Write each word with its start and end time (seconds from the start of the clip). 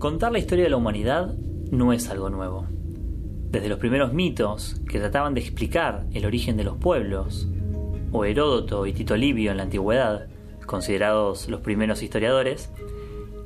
Contar 0.00 0.32
la 0.32 0.38
historia 0.38 0.64
de 0.64 0.70
la 0.70 0.78
humanidad 0.78 1.34
no 1.70 1.92
es 1.92 2.08
algo 2.08 2.30
nuevo. 2.30 2.66
Desde 3.50 3.68
los 3.68 3.78
primeros 3.78 4.14
mitos 4.14 4.80
que 4.88 4.98
trataban 4.98 5.34
de 5.34 5.42
explicar 5.42 6.06
el 6.14 6.24
origen 6.24 6.56
de 6.56 6.64
los 6.64 6.78
pueblos, 6.78 7.46
o 8.10 8.24
Heródoto 8.24 8.86
y 8.86 8.94
Tito 8.94 9.14
Livio 9.14 9.50
en 9.50 9.58
la 9.58 9.64
antigüedad, 9.64 10.28
considerados 10.64 11.50
los 11.50 11.60
primeros 11.60 12.02
historiadores, 12.02 12.72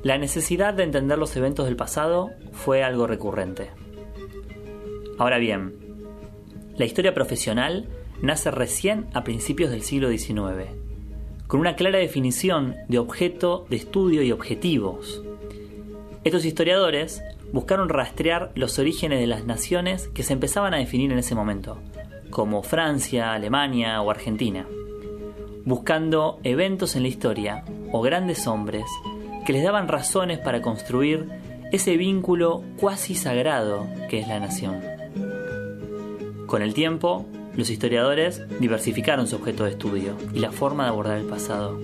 la 0.01 0.17
necesidad 0.17 0.73
de 0.73 0.83
entender 0.83 1.17
los 1.17 1.35
eventos 1.35 1.65
del 1.65 1.75
pasado 1.75 2.29
fue 2.53 2.85
algo 2.85 3.05
recurrente. 3.05 3.71
Ahora 5.17 5.39
bien, 5.39 5.73
la 6.77 6.85
historia 6.85 7.13
profesional 7.13 7.89
nace 8.21 8.49
recién 8.49 9.07
a 9.13 9.25
principios 9.25 9.71
del 9.71 9.81
siglo 9.81 10.09
XIX, 10.09 10.69
con 11.47 11.59
una 11.59 11.75
clara 11.75 11.99
definición 11.99 12.75
de 12.87 12.99
objeto 12.99 13.65
de 13.69 13.75
estudio 13.75 14.23
y 14.23 14.31
objetivos. 14.31 15.21
Estos 16.25 16.43
historiadores 16.43 17.23
buscaron 17.53 17.87
rastrear 17.87 18.51
los 18.55 18.79
orígenes 18.79 19.19
de 19.19 19.27
las 19.27 19.45
naciones 19.45 20.07
que 20.07 20.23
se 20.23 20.33
empezaban 20.33 20.73
a 20.73 20.79
definir 20.79 21.11
en 21.11 21.19
ese 21.19 21.35
momento, 21.35 21.77
como 22.31 22.63
Francia, 22.63 23.31
Alemania 23.33 24.01
o 24.01 24.09
Argentina, 24.09 24.65
buscando 25.65 26.39
eventos 26.41 26.95
en 26.95 27.03
la 27.03 27.09
historia 27.09 27.63
o 27.91 28.01
grandes 28.01 28.47
hombres 28.47 28.85
que 29.45 29.53
les 29.53 29.63
daban 29.63 29.87
razones 29.87 30.39
para 30.39 30.63
construir 30.63 31.29
ese 31.71 31.95
vínculo 31.95 32.63
cuasi 32.77 33.13
sagrado 33.13 33.85
que 34.09 34.17
es 34.17 34.27
la 34.27 34.39
nación. 34.39 34.81
Con 36.47 36.63
el 36.63 36.73
tiempo, 36.73 37.27
los 37.55 37.69
historiadores 37.69 38.41
diversificaron 38.59 39.27
su 39.27 39.35
objeto 39.35 39.65
de 39.65 39.71
estudio 39.71 40.17
y 40.33 40.39
la 40.39 40.51
forma 40.51 40.85
de 40.85 40.89
abordar 40.89 41.19
el 41.19 41.27
pasado. 41.27 41.79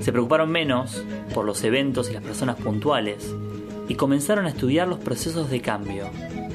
Se 0.00 0.12
preocuparon 0.12 0.50
menos 0.50 1.04
por 1.34 1.44
los 1.44 1.62
eventos 1.62 2.10
y 2.10 2.14
las 2.14 2.22
personas 2.22 2.56
puntuales 2.56 3.34
y 3.86 3.94
comenzaron 3.96 4.46
a 4.46 4.48
estudiar 4.48 4.88
los 4.88 4.98
procesos 4.98 5.50
de 5.50 5.60
cambio, 5.60 6.10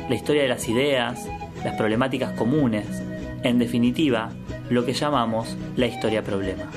la 0.09 0.15
historia 0.15 0.41
de 0.41 0.49
las 0.49 0.67
ideas, 0.67 1.27
las 1.63 1.75
problemáticas 1.75 2.33
comunes, 2.33 2.87
en 3.43 3.59
definitiva, 3.59 4.31
lo 4.69 4.83
que 4.83 4.93
llamamos 4.93 5.55
la 5.77 5.85
historia 5.85 6.23
problema. 6.23 6.71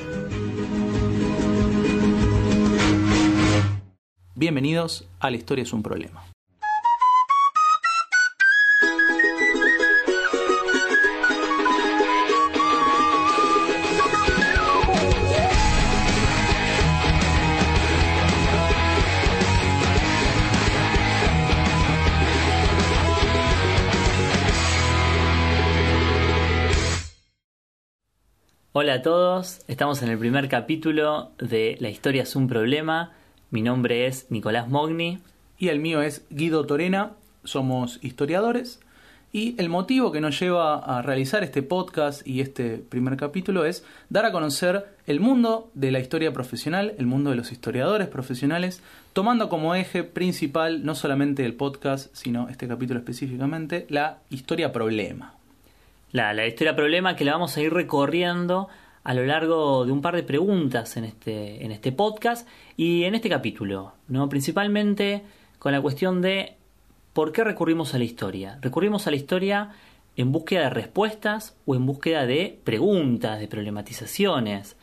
Bienvenidos 4.34 5.08
a 5.20 5.30
La 5.30 5.36
Historia 5.36 5.62
es 5.62 5.72
un 5.72 5.82
problema. 5.82 6.22
Hola 28.80 28.94
a 28.94 29.02
todos, 29.02 29.62
estamos 29.66 30.02
en 30.02 30.08
el 30.08 30.20
primer 30.20 30.48
capítulo 30.48 31.32
de 31.36 31.76
La 31.80 31.88
historia 31.88 32.22
es 32.22 32.36
un 32.36 32.46
problema. 32.46 33.10
Mi 33.50 33.60
nombre 33.60 34.06
es 34.06 34.30
Nicolás 34.30 34.68
Mogni. 34.68 35.18
Y 35.58 35.66
el 35.66 35.80
mío 35.80 36.00
es 36.00 36.24
Guido 36.30 36.64
Torena, 36.64 37.14
somos 37.42 37.98
historiadores. 38.02 38.78
Y 39.32 39.60
el 39.60 39.68
motivo 39.68 40.12
que 40.12 40.20
nos 40.20 40.38
lleva 40.38 40.76
a 40.76 41.02
realizar 41.02 41.42
este 41.42 41.64
podcast 41.64 42.24
y 42.24 42.40
este 42.40 42.78
primer 42.78 43.16
capítulo 43.16 43.64
es 43.64 43.84
dar 44.10 44.24
a 44.26 44.30
conocer 44.30 44.86
el 45.08 45.18
mundo 45.18 45.72
de 45.74 45.90
la 45.90 45.98
historia 45.98 46.32
profesional, 46.32 46.94
el 46.98 47.06
mundo 47.06 47.30
de 47.30 47.36
los 47.36 47.50
historiadores 47.50 48.06
profesionales, 48.06 48.80
tomando 49.12 49.48
como 49.48 49.74
eje 49.74 50.04
principal 50.04 50.84
no 50.84 50.94
solamente 50.94 51.44
el 51.44 51.54
podcast, 51.54 52.14
sino 52.14 52.48
este 52.48 52.68
capítulo 52.68 53.00
específicamente, 53.00 53.86
la 53.88 54.18
historia 54.30 54.70
problema 54.70 55.37
la, 56.12 56.46
historia 56.46 56.74
problema 56.74 57.16
que 57.16 57.24
la 57.24 57.32
vamos 57.32 57.56
a 57.56 57.60
ir 57.60 57.72
recorriendo 57.72 58.68
a 59.04 59.14
lo 59.14 59.24
largo 59.24 59.84
de 59.84 59.92
un 59.92 60.02
par 60.02 60.16
de 60.16 60.22
preguntas 60.22 60.96
en 60.96 61.04
este, 61.04 61.64
en 61.64 61.72
este 61.72 61.92
podcast 61.92 62.48
y 62.76 63.04
en 63.04 63.14
este 63.14 63.28
capítulo, 63.28 63.94
¿no? 64.08 64.28
principalmente 64.28 65.24
con 65.58 65.72
la 65.72 65.80
cuestión 65.80 66.20
de 66.20 66.56
por 67.12 67.32
qué 67.32 67.44
recurrimos 67.44 67.94
a 67.94 67.98
la 67.98 68.04
historia. 68.04 68.58
Recurrimos 68.60 69.06
a 69.06 69.10
la 69.10 69.16
historia 69.16 69.70
en 70.16 70.32
búsqueda 70.32 70.64
de 70.64 70.70
respuestas 70.70 71.56
o 71.64 71.74
en 71.74 71.86
búsqueda 71.86 72.26
de 72.26 72.58
preguntas, 72.64 73.40
de 73.40 73.48
problematizaciones. 73.48 74.76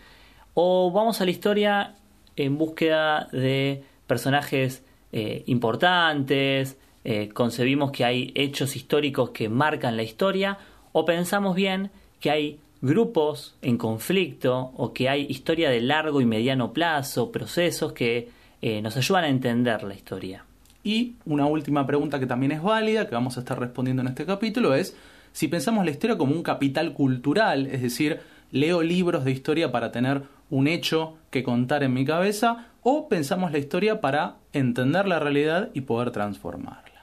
O 0.53 0.91
vamos 0.91 1.21
a 1.21 1.25
la 1.25 1.31
historia 1.31 1.95
en 2.35 2.57
búsqueda 2.57 3.27
de 3.31 3.83
personajes 4.07 4.83
eh, 5.11 5.43
importantes, 5.47 6.77
eh, 7.03 7.29
concebimos 7.29 7.91
que 7.91 8.03
hay 8.03 8.31
hechos 8.35 8.75
históricos 8.75 9.29
que 9.29 9.47
marcan 9.47 9.95
la 9.95 10.03
historia, 10.03 10.57
o 10.97 11.03
pensamos 11.03 11.57
bien 11.57 11.91
que 12.21 12.31
hay 12.31 12.59
grupos 12.81 13.57
en 13.61 13.77
conflicto 13.77 14.71
o 14.77 14.93
que 14.93 15.09
hay 15.09 15.25
historia 15.29 15.69
de 15.69 15.81
largo 15.81 16.21
y 16.21 16.25
mediano 16.25 16.71
plazo, 16.71 17.33
procesos 17.33 17.91
que 17.91 18.29
eh, 18.61 18.81
nos 18.81 18.95
ayudan 18.95 19.25
a 19.25 19.27
entender 19.27 19.83
la 19.83 19.93
historia. 19.93 20.45
Y 20.85 21.15
una 21.25 21.47
última 21.47 21.85
pregunta 21.85 22.17
que 22.17 22.27
también 22.27 22.53
es 22.53 22.63
válida, 22.63 23.09
que 23.09 23.13
vamos 23.13 23.35
a 23.35 23.41
estar 23.41 23.59
respondiendo 23.59 24.03
en 24.03 24.07
este 24.07 24.25
capítulo, 24.25 24.73
es 24.73 24.95
si 25.33 25.49
pensamos 25.49 25.83
la 25.83 25.91
historia 25.91 26.17
como 26.17 26.33
un 26.33 26.43
capital 26.43 26.93
cultural, 26.93 27.67
es 27.67 27.81
decir, 27.81 28.21
leo 28.51 28.81
libros 28.81 29.25
de 29.25 29.31
historia 29.31 29.73
para 29.73 29.91
tener 29.91 30.21
un 30.49 30.69
hecho 30.69 31.17
que 31.29 31.43
contar 31.43 31.83
en 31.83 31.93
mi 31.93 32.05
cabeza, 32.05 32.67
o 32.83 33.09
pensamos 33.09 33.51
la 33.51 33.57
historia 33.57 33.99
para 33.99 34.37
entender 34.53 35.09
la 35.09 35.19
realidad 35.19 35.71
y 35.73 35.81
poder 35.81 36.11
transformarla. 36.11 36.94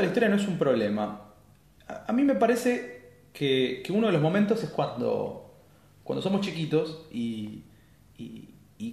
La 0.00 0.06
historia 0.06 0.28
no 0.28 0.36
es 0.36 0.46
un 0.46 0.58
problema? 0.58 1.32
A, 1.86 2.12
mí 2.12 2.24
me 2.24 2.34
parece 2.34 3.02
que, 3.32 3.82
uno 3.90 4.06
de 4.06 4.12
los 4.12 4.22
momentos 4.22 4.62
es 4.62 4.70
cuando, 4.70 5.54
cuando 6.04 6.22
somos 6.22 6.40
chiquitos 6.40 7.06
y, 7.10 7.64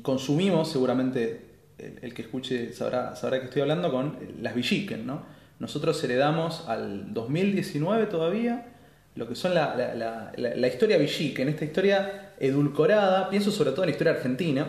consumimos, 0.04 0.72
seguramente 0.72 1.46
el, 1.78 2.14
que 2.14 2.22
escuche 2.22 2.74
sabrá, 2.74 3.16
sabrá 3.16 3.40
que 3.40 3.46
estoy 3.46 3.62
hablando 3.62 3.92
con 3.92 4.18
las 4.42 4.54
Villiquen, 4.54 5.06
¿no? 5.06 5.24
Nosotros 5.60 6.02
heredamos 6.04 6.68
al 6.68 7.14
2019 7.14 8.06
todavía 8.06 8.74
lo 9.16 9.28
que 9.28 9.36
son 9.36 9.54
la, 9.54 9.76
la, 10.38 10.68
historia 10.68 10.98
Villiquen, 10.98 11.50
esta 11.50 11.66
historia 11.66 12.34
edulcorada, 12.40 13.30
pienso 13.30 13.52
sobre 13.52 13.72
todo 13.72 13.84
en 13.84 13.90
la 13.90 13.92
historia 13.92 14.14
argentina, 14.14 14.68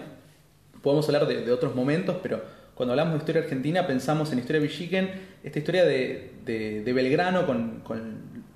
podemos 0.82 1.06
hablar 1.06 1.26
de 1.26 1.52
otros 1.52 1.74
momentos, 1.74 2.16
pero 2.22 2.42
cuando 2.80 2.94
hablamos 2.94 3.12
de 3.12 3.18
historia 3.18 3.42
argentina 3.42 3.86
pensamos 3.86 4.32
en 4.32 4.38
historia 4.38 4.62
Villiquen, 4.62 5.10
esta 5.44 5.58
historia 5.58 5.84
de, 5.84 6.82
Belgrano 6.94 7.44
con, 7.44 7.82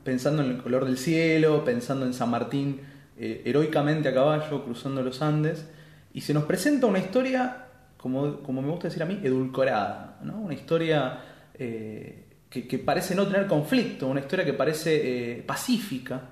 pensando 0.03 0.43
en 0.43 0.53
el 0.53 0.63
color 0.63 0.87
del 0.87 0.97
cielo, 0.97 1.63
pensando 1.63 2.07
en 2.07 2.15
San 2.15 2.31
Martín 2.31 2.81
eh, 3.19 3.43
heroicamente 3.45 4.09
a 4.09 4.15
caballo 4.15 4.65
cruzando 4.65 5.03
los 5.03 5.21
Andes, 5.21 5.69
y 6.15 6.23
se 6.23 6.33
nos 6.33 6.45
presenta 6.45 6.87
una 6.87 7.01
historia, 7.01 7.67
como, 7.99 8.41
como 8.41 8.63
me 8.63 8.71
gusta 8.71 8.89
decir 8.89 9.03
a 9.03 9.05
mí, 9.05 9.21
edulcorada, 9.23 10.19
¿no? 10.23 10.39
una 10.39 10.55
historia 10.55 11.21
eh, 11.53 12.25
que, 12.49 12.79
parece 12.79 13.15
no 13.15 13.27
tener 13.27 13.47
conflicto, 13.47 14.07
una 14.07 14.21
historia 14.21 14.47
que 14.47 14.55
parece 14.55 15.33
eh, 15.35 15.43
pacífica, 15.43 16.31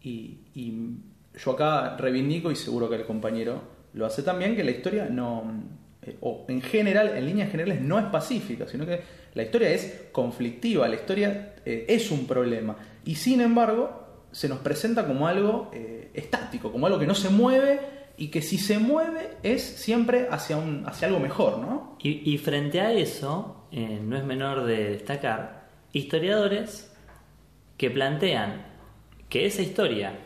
y, 0.00 0.38
y 0.54 0.96
yo 1.34 1.50
acá 1.50 1.98
reivindico, 1.98 2.50
y 2.50 2.56
seguro 2.56 2.88
que 2.88 2.96
el 2.96 3.04
compañero 3.04 3.60
lo 3.92 4.06
hace 4.06 4.22
también, 4.22 4.56
que 4.56 4.64
la 4.64 4.70
historia 4.70 5.06
no 5.10 5.84
eh, 6.06 6.16
o 6.20 6.44
en 6.48 6.62
general, 6.62 7.16
en 7.16 7.26
líneas 7.26 7.50
generales, 7.50 7.80
no 7.80 7.98
es 7.98 8.06
pacífica, 8.06 8.66
sino 8.68 8.86
que 8.86 9.00
la 9.34 9.42
historia 9.42 9.70
es 9.70 10.08
conflictiva, 10.12 10.88
la 10.88 10.94
historia 10.94 11.54
eh, 11.64 11.86
es 11.88 12.10
un 12.10 12.26
problema. 12.26 12.76
Y 13.04 13.16
sin 13.16 13.40
embargo, 13.40 14.24
se 14.30 14.48
nos 14.48 14.58
presenta 14.58 15.06
como 15.06 15.26
algo 15.26 15.70
eh, 15.74 16.10
estático, 16.14 16.70
como 16.70 16.86
algo 16.86 16.98
que 16.98 17.06
no 17.06 17.14
se 17.14 17.28
mueve 17.28 17.80
y 18.16 18.28
que 18.28 18.40
si 18.40 18.58
se 18.58 18.78
mueve 18.78 19.30
es 19.42 19.62
siempre 19.62 20.28
hacia, 20.30 20.56
un, 20.56 20.84
hacia 20.86 21.08
algo 21.08 21.20
mejor, 21.20 21.58
¿no? 21.58 21.96
Y, 22.02 22.38
frente 22.38 22.80
a 22.80 22.92
eso, 22.92 23.66
no 23.72 24.16
es 24.16 24.24
menor 24.24 24.64
de 24.64 24.90
destacar, 24.90 25.66
historiadores 25.92 26.92
que 27.76 27.90
plantean 27.90 28.64
que 29.28 29.44
esa 29.44 29.60
historia, 29.60 30.18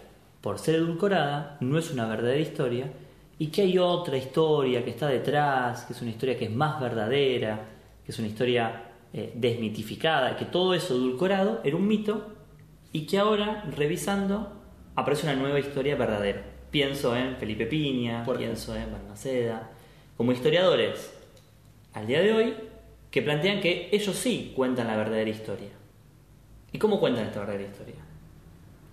por 0.43 0.59
ser 0.59 0.77
edulcorada, 0.77 1.57
no 1.61 1.79
es 1.79 1.91
una 1.91 2.07
verdadera 2.07 2.39
historia, 2.39 2.93
y 3.41 3.47
que 3.47 3.63
hay 3.63 3.79
otra 3.79 4.19
historia 4.19 4.85
que 4.85 4.91
está 4.91 5.09
detrás, 5.09 5.87
que 5.87 5.95
es 5.95 6.03
una 6.03 6.11
historia 6.11 6.37
que 6.37 6.45
es 6.45 6.51
más 6.51 6.79
verdadera, 6.79 7.69
que 8.05 8.13
es 8.13 8.19
una 8.19 8.29
historia 8.29 8.91
eh, 9.15 9.33
desmitificada, 9.35 10.37
que 10.37 10.45
todo 10.45 10.75
eso 10.75 10.95
edulcorado 10.95 11.63
era 11.65 11.75
un 11.75 11.89
mito 11.89 12.35
y 12.93 13.07
que 13.07 13.19
ahora, 13.19 13.65
revisando, 13.75 14.53
aparece 14.95 15.27
una 15.27 15.37
nueva 15.37 15.59
historia 15.59 15.97
verdadera. 15.97 16.45
Pienso 16.71 17.17
en 17.17 17.37
Felipe 17.37 17.65
Piña, 17.65 18.25
Por 18.25 18.37
pienso 18.37 18.77
en 18.77 18.93
Balmaceda, 18.93 19.71
como 20.19 20.33
historiadores 20.33 21.19
al 21.95 22.07
día 22.07 22.21
de 22.21 22.35
hoy 22.35 22.55
que 23.11 23.23
plantean 23.23 23.63
que 23.63 23.89
ellos 23.91 24.17
sí 24.17 24.53
cuentan 24.55 24.87
la 24.87 24.99
verdadera 24.99 25.31
historia. 25.31 25.71
¿Y 26.73 26.79
cómo 26.79 27.01
cuentan 27.01 27.25
esta 27.25 27.41
verdadera 27.41 27.71
historia? 27.71 28.03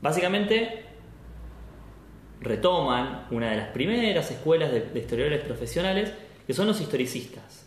Básicamente 0.02 0.86
retoman 2.42 3.28
una 3.32 3.52
de 3.52 3.58
las 3.58 3.70
primeras 3.70 4.30
escuelas 4.32 4.72
de, 4.72 4.82
de 4.82 5.00
historiadores 5.00 5.44
profesionales, 5.44 6.14
que 6.46 6.54
son 6.54 6.68
los 6.68 6.80
historicistas. 6.80 7.66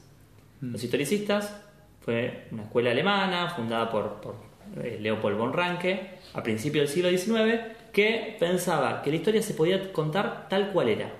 Los 0.60 0.84
historicistas 0.84 1.56
fue 2.00 2.48
una 2.50 2.64
escuela 2.64 2.90
alemana 2.90 3.50
fundada 3.50 3.90
por, 3.90 4.20
por, 4.20 4.36
eh, 4.82 4.98
Leopold 5.00 5.38
von 5.38 5.52
Ranke 5.52 6.18
a 6.34 6.42
principios 6.42 6.84
del 6.94 7.16
siglo 7.16 7.38
XIX, 7.40 7.60
que 7.92 8.36
pensaba 8.38 9.02
que 9.02 9.10
la 9.10 9.16
historia 9.16 9.42
se 9.42 9.54
podía 9.54 9.92
contar 9.92 10.48
tal 10.48 10.70
cual 10.70 10.88
era, 10.88 11.12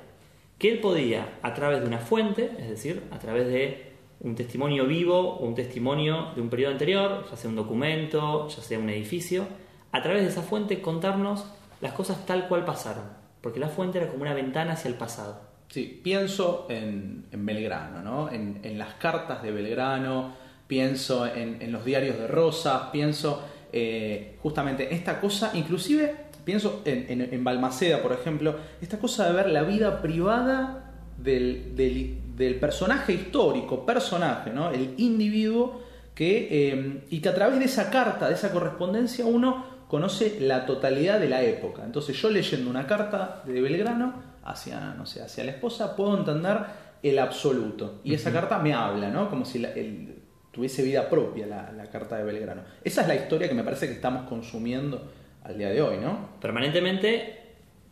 que 0.58 0.70
él 0.70 0.78
podía, 0.80 1.38
a 1.42 1.54
través 1.54 1.80
de 1.80 1.86
una 1.86 1.98
fuente, 1.98 2.50
es 2.58 2.68
decir, 2.68 3.02
a 3.10 3.18
través 3.18 3.48
de 3.48 3.90
un 4.20 4.34
testimonio 4.34 4.86
vivo 4.86 5.18
o 5.18 5.46
un 5.46 5.54
testimonio 5.54 6.32
de 6.34 6.42
un 6.42 6.50
periodo 6.50 6.72
anterior, 6.72 7.26
ya 7.30 7.36
sea 7.36 7.48
un 7.50 7.56
documento, 7.56 8.48
ya 8.48 8.62
sea 8.62 8.78
un 8.78 8.90
edificio, 8.90 9.46
a 9.92 10.02
través 10.02 10.22
de 10.22 10.28
esa 10.28 10.42
fuente 10.42 10.80
contarnos 10.80 11.46
las 11.80 11.92
cosas 11.94 12.26
tal 12.26 12.46
cual 12.46 12.64
pasaron, 12.64 13.04
porque 13.40 13.60
la 13.60 13.68
fuente 13.68 13.98
era 13.98 14.08
como 14.08 14.22
una 14.22 14.34
ventana 14.34 14.72
hacia 14.72 14.88
el 14.88 14.94
pasado. 14.94 15.40
Sí, 15.68 16.00
pienso 16.02 16.66
en, 16.68 17.26
Belgrano, 17.32 18.02
¿no? 18.02 18.30
En, 18.30 18.78
las 18.78 18.94
cartas 18.94 19.42
de 19.42 19.52
Belgrano, 19.52 20.32
pienso 20.66 21.26
en, 21.26 21.70
los 21.70 21.84
diarios 21.84 22.18
de 22.18 22.26
Rosas, 22.26 22.88
pienso 22.92 23.42
eh, 23.72 24.36
justamente 24.42 24.92
esta 24.92 25.20
cosa, 25.20 25.52
inclusive 25.54 26.30
pienso 26.44 26.82
en, 26.84 27.44
Balmaceda, 27.44 28.02
por 28.02 28.12
ejemplo, 28.12 28.56
esta 28.80 28.98
cosa 28.98 29.28
de 29.28 29.32
ver 29.32 29.48
la 29.50 29.62
vida 29.62 30.02
privada 30.02 30.92
del 31.16 32.56
personaje 32.60 33.12
histórico, 33.12 33.86
personaje, 33.86 34.50
¿no? 34.50 34.70
El 34.70 34.94
individuo 34.96 35.82
que, 36.14 36.48
eh, 36.50 37.04
y 37.10 37.20
que 37.20 37.28
a 37.28 37.34
través 37.34 37.60
de 37.60 37.66
esa 37.66 37.90
carta, 37.90 38.26
de 38.26 38.34
esa 38.34 38.50
correspondencia, 38.50 39.24
uno 39.24 39.64
conoce 39.90 40.38
la 40.40 40.64
totalidad 40.66 41.18
de 41.20 41.28
la 41.28 41.42
época. 41.42 41.82
Entonces 41.84 42.16
yo 42.22 42.30
leyendo 42.30 42.70
una 42.70 42.86
carta 42.86 43.42
de 43.44 43.60
Belgrano 43.60 44.14
hacia, 44.44 44.94
no 44.94 45.04
sé, 45.04 45.20
hacia 45.20 45.44
la 45.44 45.50
esposa, 45.50 45.96
puedo 45.96 46.16
entender 46.16 46.58
el 47.02 47.18
absoluto. 47.18 48.00
Y 48.04 48.14
esa 48.14 48.32
carta 48.32 48.58
me 48.58 48.72
habla, 48.72 49.08
¿no? 49.10 49.28
Como 49.28 49.44
si 49.44 49.58
la- 49.58 49.72
el- 49.72 50.14
tuviese 50.52 50.82
vida 50.82 51.08
propia 51.08 51.46
la, 51.46 51.72
la 51.72 51.86
carta 51.90 52.16
de 52.16 52.24
Belgrano. 52.24 52.62
Esa 52.84 53.02
es 53.02 53.08
la 53.08 53.14
historia 53.14 53.48
que 53.48 53.54
me 53.54 53.62
parece 53.64 53.86
que 53.86 53.92
estamos 53.94 54.28
consumiendo 54.28 55.10
al 55.44 55.58
día 55.58 55.68
de 55.70 55.80
hoy, 55.82 55.96
¿no? 55.98 56.30
Permanentemente 56.40 57.38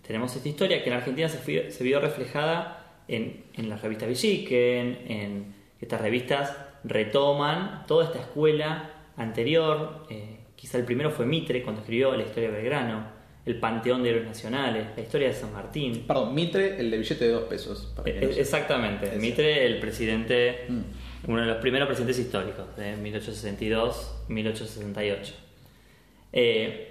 tenemos 0.06 0.34
esta 0.36 0.48
historia 0.48 0.82
que 0.82 0.90
en 0.90 0.96
Argentina 0.96 1.28
se, 1.28 1.38
fue- 1.38 1.70
se 1.70 1.84
vio 1.84 2.00
reflejada 2.00 3.02
en, 3.08 3.44
en 3.54 3.68
las 3.68 3.82
revistas 3.82 4.08
Villiquen, 4.08 4.98
en 5.08 5.54
estas 5.80 6.00
revistas 6.00 6.56
retoman 6.84 7.84
toda 7.86 8.04
esta 8.04 8.18
escuela 8.20 8.90
anterior. 9.16 10.06
eh, 10.10 10.37
quizá 10.58 10.78
el 10.78 10.84
primero 10.84 11.10
fue 11.10 11.26
Mitre 11.26 11.62
cuando 11.62 11.82
escribió 11.82 12.14
la 12.16 12.22
historia 12.24 12.50
de 12.50 12.56
Belgrano, 12.56 13.06
el 13.46 13.60
Panteón 13.60 14.02
de 14.02 14.10
Héroes 14.10 14.26
Nacionales, 14.26 14.86
la 14.96 15.02
historia 15.02 15.28
de 15.28 15.34
San 15.34 15.52
Martín. 15.52 16.04
Perdón, 16.06 16.34
Mitre, 16.34 16.80
el 16.80 16.90
de 16.90 16.98
billete 16.98 17.26
de 17.26 17.30
dos 17.32 17.44
pesos. 17.44 17.92
para 17.94 18.12
que 18.12 18.20
no 18.26 18.32
se- 18.32 18.40
Exactamente, 18.40 19.06
Ese. 19.06 19.18
Mitre, 19.18 19.64
el 19.66 19.78
presidente, 19.78 20.64
Mm. 20.68 20.80
uno 21.30 21.40
de 21.42 21.46
los 21.46 21.56
primeros 21.58 21.86
presidentes 21.86 22.18
históricos, 22.18 22.66
de 22.76 22.96
1862-1868. 22.96 25.34
Eh, 26.32 26.84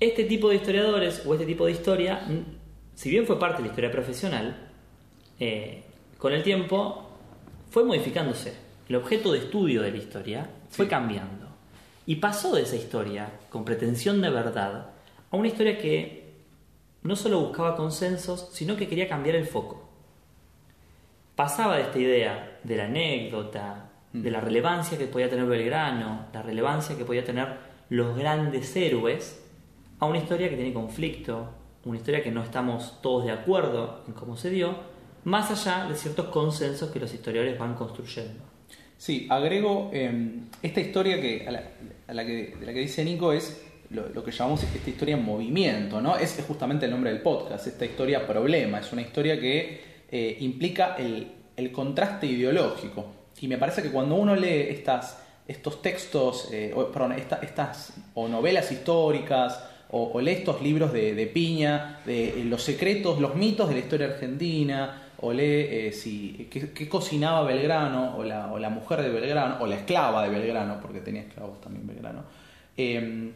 este 0.00 0.24
tipo 0.24 0.48
de 0.48 0.56
historiadores 0.56 1.22
o 1.26 1.34
este 1.34 1.44
tipo 1.46 1.66
de 1.66 1.72
historia, 1.72 2.20
si 2.94 3.10
bien 3.10 3.26
fue 3.26 3.38
parte 3.38 3.58
de 3.58 3.62
la 3.64 3.68
historia 3.68 3.90
profesional, 3.90 4.56
eh, 5.40 5.82
con 6.16 6.32
el 6.32 6.42
tiempo 6.42 7.10
fue 7.70 7.84
modificándose. 7.84 8.54
El 8.88 8.96
objeto 8.96 9.32
de 9.32 9.40
estudio 9.40 9.82
de 9.82 9.90
la 9.90 9.96
historia 9.98 10.48
fue 10.70 10.86
Sí. 10.86 10.90
cambiando. 10.90 11.37
Y 12.08 12.16
pasó 12.16 12.54
de 12.54 12.62
esa 12.62 12.76
historia, 12.76 13.30
con 13.50 13.66
pretensión 13.66 14.22
de 14.22 14.30
verdad, 14.30 14.92
a 15.30 15.36
una 15.36 15.48
historia 15.48 15.76
que 15.76 16.36
no 17.02 17.14
solo 17.14 17.38
buscaba 17.38 17.76
consensos, 17.76 18.48
sino 18.50 18.76
que 18.76 18.88
quería 18.88 19.10
cambiar 19.10 19.36
el 19.36 19.44
foco. 19.44 19.86
Pasaba 21.36 21.76
de 21.76 21.82
esta 21.82 21.98
idea 21.98 22.60
de 22.64 22.76
la 22.78 22.86
anécdota, 22.86 23.90
de 24.14 24.30
la 24.30 24.40
relevancia 24.40 24.96
que 24.96 25.06
podía 25.06 25.28
tener 25.28 25.44
Belgrano, 25.44 26.28
la 26.32 26.40
relevancia 26.40 26.96
que 26.96 27.04
podía 27.04 27.26
tener 27.26 27.58
los 27.90 28.16
grandes 28.16 28.74
héroes, 28.74 29.44
a 29.98 30.06
una 30.06 30.16
historia 30.16 30.48
que 30.48 30.56
tiene 30.56 30.72
conflicto, 30.72 31.50
una 31.84 31.98
historia 31.98 32.22
que 32.22 32.30
no 32.30 32.42
estamos 32.42 33.02
todos 33.02 33.26
de 33.26 33.32
acuerdo 33.32 34.02
en 34.08 34.14
cómo 34.14 34.34
se 34.38 34.48
dio, 34.48 34.78
más 35.24 35.50
allá 35.50 35.86
de 35.86 35.94
ciertos 35.94 36.28
consensos 36.28 36.90
que 36.90 37.00
los 37.00 37.12
historiadores 37.12 37.58
van 37.58 37.74
construyendo. 37.74 38.48
Sí, 38.96 39.26
agrego 39.30 39.90
eh, 39.92 40.40
esta 40.62 40.80
historia 40.80 41.20
que, 41.20 41.46
a 41.46 41.52
la, 41.52 41.62
la 42.14 42.24
que, 42.24 42.56
de 42.58 42.66
la 42.66 42.72
que 42.72 42.80
dice 42.80 43.04
Nico 43.04 43.32
es 43.32 43.62
lo, 43.90 44.22
que 44.22 44.30
llamamos 44.30 44.62
esta 44.62 44.90
historia 44.90 45.16
en 45.16 45.24
movimiento, 45.24 46.00
¿no? 46.00 46.16
Es, 46.16 46.38
justamente 46.46 46.84
el 46.84 46.90
nombre 46.90 47.10
del 47.10 47.22
podcast, 47.22 47.66
esta 47.66 47.84
historia 47.84 48.26
problema, 48.26 48.80
es 48.80 48.92
una 48.92 49.02
historia 49.02 49.40
que 49.40 49.80
eh, 50.10 50.36
implica 50.40 50.96
el, 50.96 51.72
contraste 51.72 52.26
ideológico. 52.26 53.06
Y 53.40 53.48
me 53.48 53.58
parece 53.58 53.82
que 53.82 53.90
cuando 53.90 54.14
uno 54.14 54.36
lee 54.36 54.66
estas, 54.70 55.22
estos 55.46 55.82
textos, 55.82 56.48
eh, 56.52 56.72
o, 56.74 56.90
perdón, 56.92 57.12
esta- 57.12 57.40
estas 57.42 57.94
o 58.14 58.28
novelas 58.28 58.70
históricas, 58.70 59.64
o, 59.90 60.10
o 60.12 60.20
lee 60.20 60.32
estos 60.32 60.60
libros 60.60 60.92
de, 60.92 61.14
de 61.14 61.26
Piña, 61.26 62.00
de 62.04 62.40
eh, 62.40 62.44
los 62.44 62.62
secretos, 62.62 63.20
los 63.20 63.34
mitos 63.34 63.68
de 63.68 63.74
la 63.74 63.80
historia 63.80 64.06
argentina, 64.08 65.07
o 65.20 65.32
lee 65.32 65.42
eh, 65.68 65.92
si, 65.92 66.48
qué, 66.50 66.72
qué 66.72 66.88
cocinaba 66.88 67.42
Belgrano, 67.42 68.16
o 68.16 68.24
la, 68.24 68.52
o 68.52 68.58
la 68.58 68.70
mujer 68.70 69.02
de 69.02 69.08
Belgrano, 69.10 69.56
o 69.60 69.66
la 69.66 69.76
esclava 69.76 70.22
de 70.22 70.30
Belgrano, 70.30 70.80
porque 70.80 71.00
tenía 71.00 71.22
esclavos 71.22 71.60
también 71.60 71.86
Belgrano, 71.86 72.22
eh, 72.76 73.32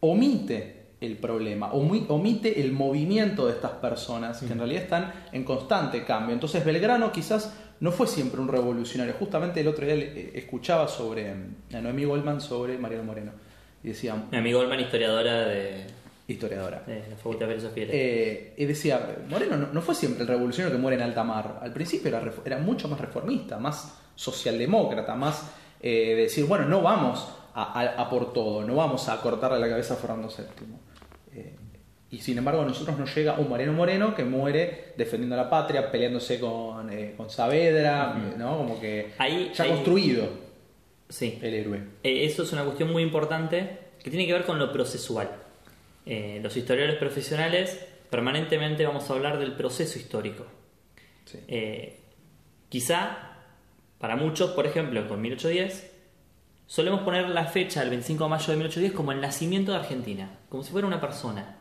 omite 0.00 0.76
el 1.00 1.16
problema, 1.16 1.72
omi- 1.72 2.06
omite 2.08 2.60
el 2.60 2.72
movimiento 2.72 3.46
de 3.46 3.52
estas 3.52 3.72
personas 3.72 4.40
que 4.40 4.50
en 4.52 4.58
realidad 4.58 4.82
están 4.82 5.12
en 5.32 5.44
constante 5.44 6.04
cambio. 6.04 6.32
Entonces 6.34 6.64
Belgrano 6.64 7.12
quizás 7.12 7.54
no 7.80 7.92
fue 7.92 8.06
siempre 8.06 8.40
un 8.40 8.48
revolucionario. 8.48 9.14
Justamente 9.18 9.60
el 9.60 9.68
otro 9.68 9.84
día 9.84 9.94
eh, 9.94 10.32
escuchaba 10.34 10.88
sobre 10.88 11.30
a 11.30 11.80
Noemí 11.80 12.04
Goldman 12.04 12.40
sobre 12.40 12.78
Mariano 12.78 13.04
Moreno 13.04 13.32
y 13.84 13.88
decía, 13.88 14.16
Mi 14.30 14.38
amigo 14.38 14.60
Olman, 14.60 14.80
historiadora 14.80 15.46
de, 15.46 15.84
historiadora. 16.28 16.82
de 16.86 17.04
la 17.10 17.16
Facultad 17.16 17.46
de 17.46 17.54
Filosofía. 17.54 17.84
y 17.84 17.88
Eh, 17.92 18.54
y 18.56 18.64
decía, 18.64 19.16
Moreno 19.28 19.56
no, 19.56 19.68
no 19.72 19.80
fue 19.82 19.94
siempre 19.94 20.22
el 20.22 20.28
revolucionario 20.28 20.76
que 20.76 20.80
muere 20.82 20.96
en 20.96 21.02
alta 21.02 21.22
mar. 21.24 21.60
Al 21.62 21.72
principio 21.72 22.08
era, 22.44 22.58
mucho 22.58 22.88
más 22.88 23.00
reformista, 23.00 23.58
más 23.58 23.96
socialdemócrata, 24.14 25.14
más 25.14 25.52
eh, 25.80 26.14
de 26.16 26.22
decir, 26.22 26.46
bueno, 26.46 26.64
no 26.66 26.80
vamos 26.82 27.28
a, 27.54 27.80
a- 27.80 28.02
a 28.02 28.10
por 28.10 28.32
todo, 28.32 28.64
no 28.64 28.74
vamos 28.74 29.08
a 29.08 29.20
cortarle 29.20 29.58
la 29.60 29.68
cabeza 29.68 29.94
a 29.94 29.96
Fernando 29.98 30.28
VII. 30.28 31.38
Eh, 31.40 31.56
y 32.10 32.18
sin 32.18 32.38
embargo 32.38 32.62
a 32.62 32.64
nosotros 32.64 32.98
nos 32.98 33.14
llega 33.14 33.34
un 33.38 33.48
Moreno 33.48 33.72
Moreno 33.72 34.14
que 34.14 34.24
muere 34.24 34.94
defendiendo 34.96 35.36
la 35.36 35.50
patria, 35.50 35.90
peleándose 35.90 36.38
con, 36.40 36.90
eh, 36.90 37.14
con 37.16 37.28
Saavedra, 37.30 38.14
¿no? 38.38 38.56
Como 38.58 38.80
que 38.80 39.12
Ahí- 39.18 39.50
ya 39.54 39.64
ahí- 39.64 39.70
construido 39.70 40.28
Sí. 41.08 41.38
el 41.42 41.54
héroe. 41.54 41.78
Eh, 42.02 42.24
Eso 42.24 42.42
es 42.42 42.52
una 42.52 42.64
cuestión 42.64 42.90
muy 42.92 43.02
importante 43.02 43.78
que 44.02 44.10
tiene 44.10 44.26
que 44.26 44.32
ver 44.32 44.44
con 44.44 44.58
lo 44.58 44.72
procesual. 44.72 45.28
Eh, 46.06 46.40
los 46.42 46.56
historiadores 46.56 46.98
profesionales 46.98 47.84
permanentemente 48.08 48.86
vamos 48.86 49.10
a 49.10 49.14
hablar 49.14 49.38
del 49.38 49.52
proceso 49.52 49.98
histórico. 49.98 50.46
Sí. 51.24 51.40
Eh, 51.48 52.00
quizá 52.68 53.26
para 53.98 54.16
muchos, 54.16 54.52
por 54.52 54.66
ejemplo, 54.66 55.06
con 55.08 55.20
1810, 55.20 55.90
solemos 56.66 57.00
poner 57.00 57.28
la 57.28 57.46
fecha 57.46 57.80
del 57.80 57.90
25 57.90 58.24
de 58.24 58.30
mayo 58.30 58.46
de 58.46 58.56
1810 58.56 58.92
como 58.92 59.12
el 59.12 59.20
nacimiento 59.20 59.72
de 59.72 59.78
Argentina, 59.78 60.38
como 60.48 60.62
si 60.62 60.70
fuera 60.70 60.86
una 60.86 61.00
persona, 61.00 61.56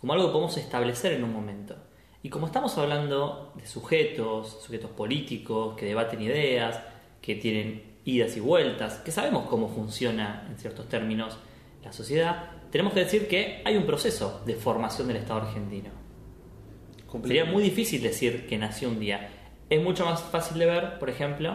como 0.00 0.12
algo 0.12 0.26
que 0.26 0.32
podemos 0.32 0.56
establecer 0.56 1.12
en 1.12 1.24
un 1.24 1.32
momento. 1.32 1.76
Y 2.22 2.28
como 2.28 2.46
estamos 2.46 2.76
hablando 2.76 3.52
de 3.54 3.66
sujetos, 3.66 4.60
sujetos 4.62 4.90
políticos, 4.90 5.76
que 5.76 5.86
debaten 5.86 6.20
ideas, 6.20 6.80
que 7.22 7.36
tienen 7.36 7.98
idas 8.04 8.36
y 8.36 8.40
vueltas, 8.40 8.96
que 8.98 9.12
sabemos 9.12 9.46
cómo 9.48 9.68
funciona 9.68 10.46
en 10.50 10.58
ciertos 10.58 10.88
términos 10.88 11.38
la 11.86 11.92
sociedad, 11.92 12.50
tenemos 12.70 12.92
que 12.92 13.00
decir 13.00 13.28
que 13.28 13.62
hay 13.64 13.76
un 13.76 13.86
proceso 13.86 14.42
de 14.44 14.54
formación 14.56 15.06
del 15.06 15.18
Estado 15.18 15.40
argentino. 15.42 15.90
Sería 17.22 17.44
muy 17.44 17.62
difícil 17.62 18.02
decir 18.02 18.46
que 18.48 18.58
nació 18.58 18.88
un 18.88 18.98
día. 18.98 19.30
Es 19.70 19.82
mucho 19.82 20.04
más 20.04 20.20
fácil 20.20 20.58
de 20.58 20.66
ver, 20.66 20.98
por 20.98 21.08
ejemplo, 21.08 21.54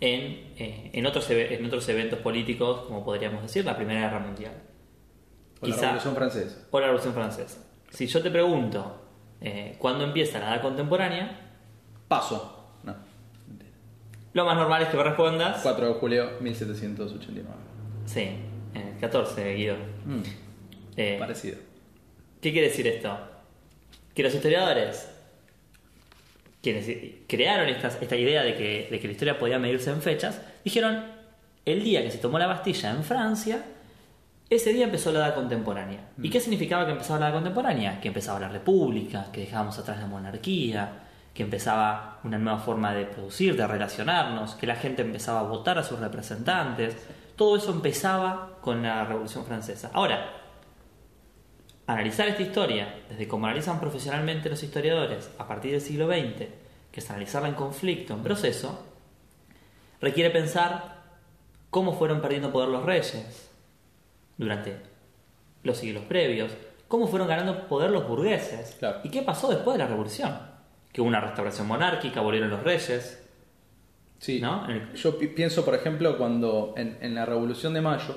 en, 0.00 0.52
eh, 0.58 0.90
en, 0.92 1.06
otros, 1.06 1.28
en 1.30 1.64
otros 1.64 1.88
eventos 1.88 2.18
políticos, 2.18 2.82
como 2.86 3.04
podríamos 3.04 3.42
decir, 3.42 3.64
la 3.64 3.74
Primera 3.74 4.00
Guerra 4.02 4.20
Mundial. 4.20 4.52
O 5.62 5.66
la 5.66 5.76
Revolución 5.76 6.14
Francesa. 6.14 6.68
O 6.70 6.78
la 6.78 6.86
Revolución 6.86 7.14
Francesa. 7.14 7.64
Si 7.90 8.06
yo 8.06 8.22
te 8.22 8.30
pregunto 8.30 9.02
eh, 9.40 9.76
cuándo 9.78 10.04
empieza 10.04 10.38
la 10.38 10.54
edad 10.54 10.62
contemporánea, 10.62 11.40
Paso. 12.06 12.64
No. 12.84 12.94
lo 14.34 14.44
más 14.44 14.56
normal 14.56 14.82
es 14.82 14.88
que 14.88 14.96
me 14.96 15.02
respondas. 15.02 15.60
4 15.62 15.88
de 15.88 15.94
julio 15.94 16.30
1789. 16.40 17.48
Sí, 18.04 18.30
14, 19.00 19.54
Guido. 19.54 19.76
Mm, 20.04 20.22
Eh, 20.98 21.16
parecido. 21.18 21.58
¿Qué 22.40 22.52
quiere 22.52 22.68
decir 22.68 22.86
esto? 22.86 23.18
Que 24.14 24.22
los 24.22 24.34
historiadores, 24.34 25.08
quienes 26.62 26.88
crearon 27.28 27.68
estas- 27.68 28.00
esta 28.00 28.16
idea 28.16 28.42
de 28.42 28.54
que, 28.54 28.88
de 28.90 28.98
que 29.00 29.06
la 29.06 29.12
historia 29.12 29.38
podía 29.38 29.58
medirse 29.58 29.90
en 29.90 30.00
fechas, 30.02 30.40
dijeron, 30.64 31.04
el 31.64 31.82
día 31.84 32.02
que 32.02 32.10
se 32.10 32.18
tomó 32.18 32.38
la 32.38 32.46
Bastilla 32.46 32.90
en 32.90 33.04
Francia, 33.04 33.62
ese 34.48 34.72
día 34.72 34.84
empezó 34.86 35.12
la 35.12 35.18
edad 35.26 35.34
contemporánea. 35.34 36.00
¿Y 36.22 36.30
qué 36.30 36.40
significaba 36.40 36.86
que 36.86 36.92
empezaba 36.92 37.18
la 37.20 37.26
edad 37.26 37.34
contemporánea? 37.34 38.00
Que 38.00 38.08
empezaba 38.08 38.38
la 38.40 38.48
república, 38.48 39.26
que 39.32 39.40
dejábamos 39.40 39.78
atrás 39.78 39.98
la 40.00 40.06
monarquía, 40.06 41.02
que 41.34 41.42
empezaba 41.42 42.20
una 42.24 42.38
nueva 42.38 42.58
forma 42.60 42.94
de 42.94 43.04
producir, 43.04 43.56
de 43.56 43.66
relacionarnos, 43.66 44.54
que 44.54 44.66
la 44.66 44.76
gente 44.76 45.02
empezaba 45.02 45.40
a 45.40 45.42
votar 45.42 45.78
a 45.78 45.82
sus 45.82 45.98
representantes. 45.98 46.96
Todo 47.36 47.56
eso 47.56 47.70
empezaba 47.70 48.58
con 48.62 48.82
la 48.82 49.04
Revolución 49.04 49.44
Francesa. 49.44 49.90
Ahora, 49.92 50.32
analizar 51.86 52.28
esta 52.28 52.42
historia, 52.42 53.02
desde 53.08 53.28
como 53.28 53.46
analizan 53.46 53.78
profesionalmente 53.78 54.48
los 54.48 54.62
historiadores 54.62 55.30
a 55.38 55.46
partir 55.46 55.72
del 55.72 55.80
siglo 55.80 56.06
XX, 56.08 56.46
que 56.90 57.00
es 57.00 57.10
analizarla 57.10 57.48
en 57.48 57.54
conflicto, 57.54 58.14
en 58.14 58.22
proceso, 58.22 58.82
requiere 60.00 60.30
pensar 60.30 61.02
cómo 61.70 61.92
fueron 61.92 62.20
perdiendo 62.22 62.50
poder 62.50 62.70
los 62.70 62.84
reyes 62.84 63.50
durante 64.38 64.80
los 65.62 65.76
siglos 65.76 66.04
previos, 66.04 66.52
cómo 66.88 67.06
fueron 67.06 67.28
ganando 67.28 67.66
poder 67.68 67.90
los 67.90 68.06
burgueses 68.08 68.76
Claro. 68.78 69.00
y 69.04 69.10
qué 69.10 69.22
pasó 69.22 69.48
después 69.48 69.76
de 69.76 69.84
la 69.84 69.88
revolución. 69.90 70.38
Que 70.92 71.02
hubo 71.02 71.08
una 71.08 71.20
restauración 71.20 71.66
monárquica, 71.66 72.22
volvieron 72.22 72.48
los 72.48 72.62
reyes. 72.62 73.25
Sí, 74.18 74.40
¿No? 74.40 74.66
El- 74.68 74.92
yo 74.94 75.18
pi- 75.18 75.28
pienso, 75.28 75.64
por 75.64 75.74
ejemplo, 75.74 76.16
cuando 76.16 76.74
en, 76.76 76.96
en 77.00 77.14
la 77.14 77.26
Revolución 77.26 77.74
de 77.74 77.80
Mayo, 77.82 78.16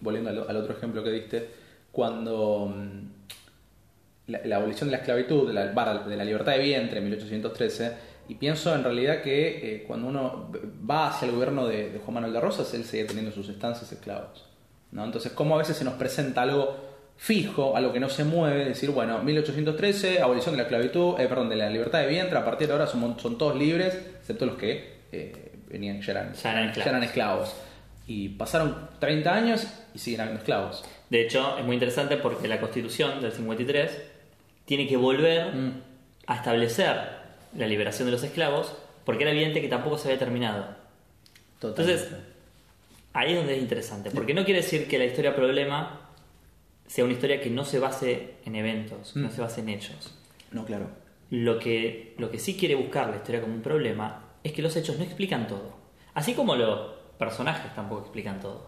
volviendo 0.00 0.30
al, 0.30 0.44
al 0.48 0.56
otro 0.56 0.74
ejemplo 0.76 1.02
que 1.04 1.10
diste, 1.10 1.48
cuando 1.92 2.72
mm, 2.74 4.30
la, 4.32 4.40
la 4.44 4.56
abolición 4.56 4.88
de 4.88 4.92
la 4.92 4.98
esclavitud, 4.98 5.46
de 5.48 5.54
la, 5.54 5.72
barra, 5.72 5.98
de 6.06 6.16
la 6.16 6.24
libertad 6.24 6.52
de 6.52 6.58
vientre 6.60 6.98
en 6.98 7.04
1813, 7.04 7.92
y 8.28 8.34
pienso 8.34 8.74
en 8.74 8.84
realidad 8.84 9.22
que 9.22 9.74
eh, 9.76 9.84
cuando 9.86 10.06
uno 10.08 10.50
va 10.88 11.08
hacia 11.08 11.26
el 11.26 11.32
gobierno 11.34 11.66
de, 11.66 11.90
de 11.90 11.98
Juan 11.98 12.14
Manuel 12.14 12.32
de 12.34 12.40
Rosas, 12.40 12.72
él 12.74 12.84
sigue 12.84 13.04
teniendo 13.04 13.32
sus 13.32 13.48
estancias 13.48 13.90
esclavos. 13.90 14.44
¿no? 14.92 15.04
Entonces, 15.04 15.32
como 15.32 15.54
a 15.54 15.58
veces 15.58 15.76
se 15.76 15.84
nos 15.84 15.94
presenta 15.94 16.42
algo 16.42 16.76
fijo, 17.16 17.74
algo 17.76 17.92
que 17.92 18.00
no 18.00 18.08
se 18.10 18.24
mueve, 18.24 18.64
decir, 18.66 18.90
bueno, 18.90 19.22
1813, 19.22 20.20
abolición 20.20 20.52
de 20.54 20.58
la 20.58 20.62
esclavitud, 20.64 21.18
eh, 21.18 21.26
perdón, 21.26 21.48
de 21.48 21.56
la 21.56 21.68
libertad 21.70 22.00
de 22.00 22.06
vientre, 22.08 22.38
a 22.38 22.44
partir 22.44 22.66
de 22.68 22.74
ahora 22.74 22.86
son, 22.86 23.18
son 23.18 23.38
todos 23.38 23.56
libres, 23.56 23.94
excepto 24.20 24.44
los 24.46 24.56
que 24.56 24.97
eh, 25.12 25.52
venían, 25.68 26.00
ya 26.02 26.12
eran, 26.12 26.32
Ya 26.34 26.52
eran 26.52 26.68
esclavos. 26.70 27.04
esclavos. 27.04 27.54
Y 28.06 28.30
pasaron 28.30 28.88
30 29.00 29.34
años 29.34 29.66
y 29.94 29.98
siguen 29.98 30.20
habiendo 30.22 30.40
esclavos. 30.40 30.84
De 31.10 31.20
hecho, 31.22 31.58
es 31.58 31.64
muy 31.64 31.74
interesante 31.74 32.16
porque 32.16 32.48
la 32.48 32.60
constitución 32.60 33.20
del 33.20 33.32
53 33.32 34.02
tiene 34.64 34.86
que 34.88 34.96
volver 34.96 35.54
Mm. 35.54 35.72
a 36.26 36.36
establecer 36.36 36.96
la 37.56 37.66
liberación 37.66 38.06
de 38.06 38.12
los 38.12 38.22
esclavos 38.22 38.74
porque 39.04 39.24
era 39.24 39.32
evidente 39.32 39.60
que 39.60 39.68
tampoco 39.68 39.96
se 39.98 40.08
había 40.08 40.18
terminado. 40.18 40.66
Totalmente. 41.58 42.02
Entonces, 42.04 42.18
ahí 43.14 43.32
es 43.32 43.36
donde 43.38 43.56
es 43.56 43.62
interesante, 43.62 44.10
porque 44.10 44.34
no 44.34 44.44
quiere 44.44 44.60
decir 44.60 44.86
que 44.86 44.98
la 44.98 45.04
historia 45.06 45.34
problema 45.34 46.00
sea 46.86 47.04
una 47.04 47.12
historia 47.14 47.40
que 47.40 47.50
no 47.50 47.64
se 47.64 47.78
base 47.78 48.34
en 48.44 48.54
eventos, 48.56 49.16
no 49.16 49.28
Mm. 49.28 49.30
se 49.32 49.40
base 49.40 49.60
en 49.60 49.68
hechos. 49.70 50.14
no, 50.50 50.64
claro. 50.64 50.88
Lo 51.30 51.58
que, 51.58 52.14
lo 52.16 52.30
que 52.30 52.38
sí 52.38 52.56
quiere 52.56 52.74
buscar 52.74 53.10
la 53.10 53.16
historia 53.16 53.42
como 53.42 53.52
un 53.54 53.60
problema 53.60 54.24
es 54.44 54.52
que 54.52 54.62
los 54.62 54.76
hechos 54.76 54.98
no 54.98 55.04
explican 55.04 55.46
todo. 55.46 55.76
Así 56.14 56.34
como 56.34 56.54
los 56.56 56.80
personajes 57.18 57.74
tampoco 57.74 58.02
explican 58.02 58.40
todo. 58.40 58.66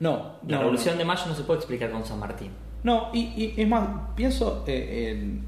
No, 0.00 0.38
La 0.46 0.56
no, 0.56 0.58
Revolución 0.60 0.98
de 0.98 1.04
Mayo 1.04 1.22
no 1.26 1.34
se 1.34 1.42
puede 1.44 1.58
explicar 1.60 1.90
con 1.90 2.04
San 2.04 2.18
Martín. 2.18 2.50
No, 2.82 3.10
y, 3.12 3.20
y 3.36 3.54
es 3.56 3.66
más, 3.68 3.88
pienso 4.14 4.64
eh, 4.66 5.10
en 5.10 5.44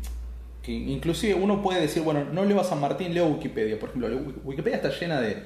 que 0.62 0.72
inclusive 0.72 1.34
uno 1.34 1.62
puede 1.62 1.80
decir, 1.80 2.02
bueno, 2.02 2.24
no 2.32 2.44
leo 2.44 2.60
a 2.60 2.64
San 2.64 2.80
Martín, 2.80 3.12
leo 3.14 3.26
Wikipedia. 3.26 3.78
Por 3.78 3.90
ejemplo, 3.90 4.08
Wik- 4.08 4.40
Wikipedia 4.44 4.76
está 4.76 4.88
llena 4.90 5.20
de, 5.20 5.42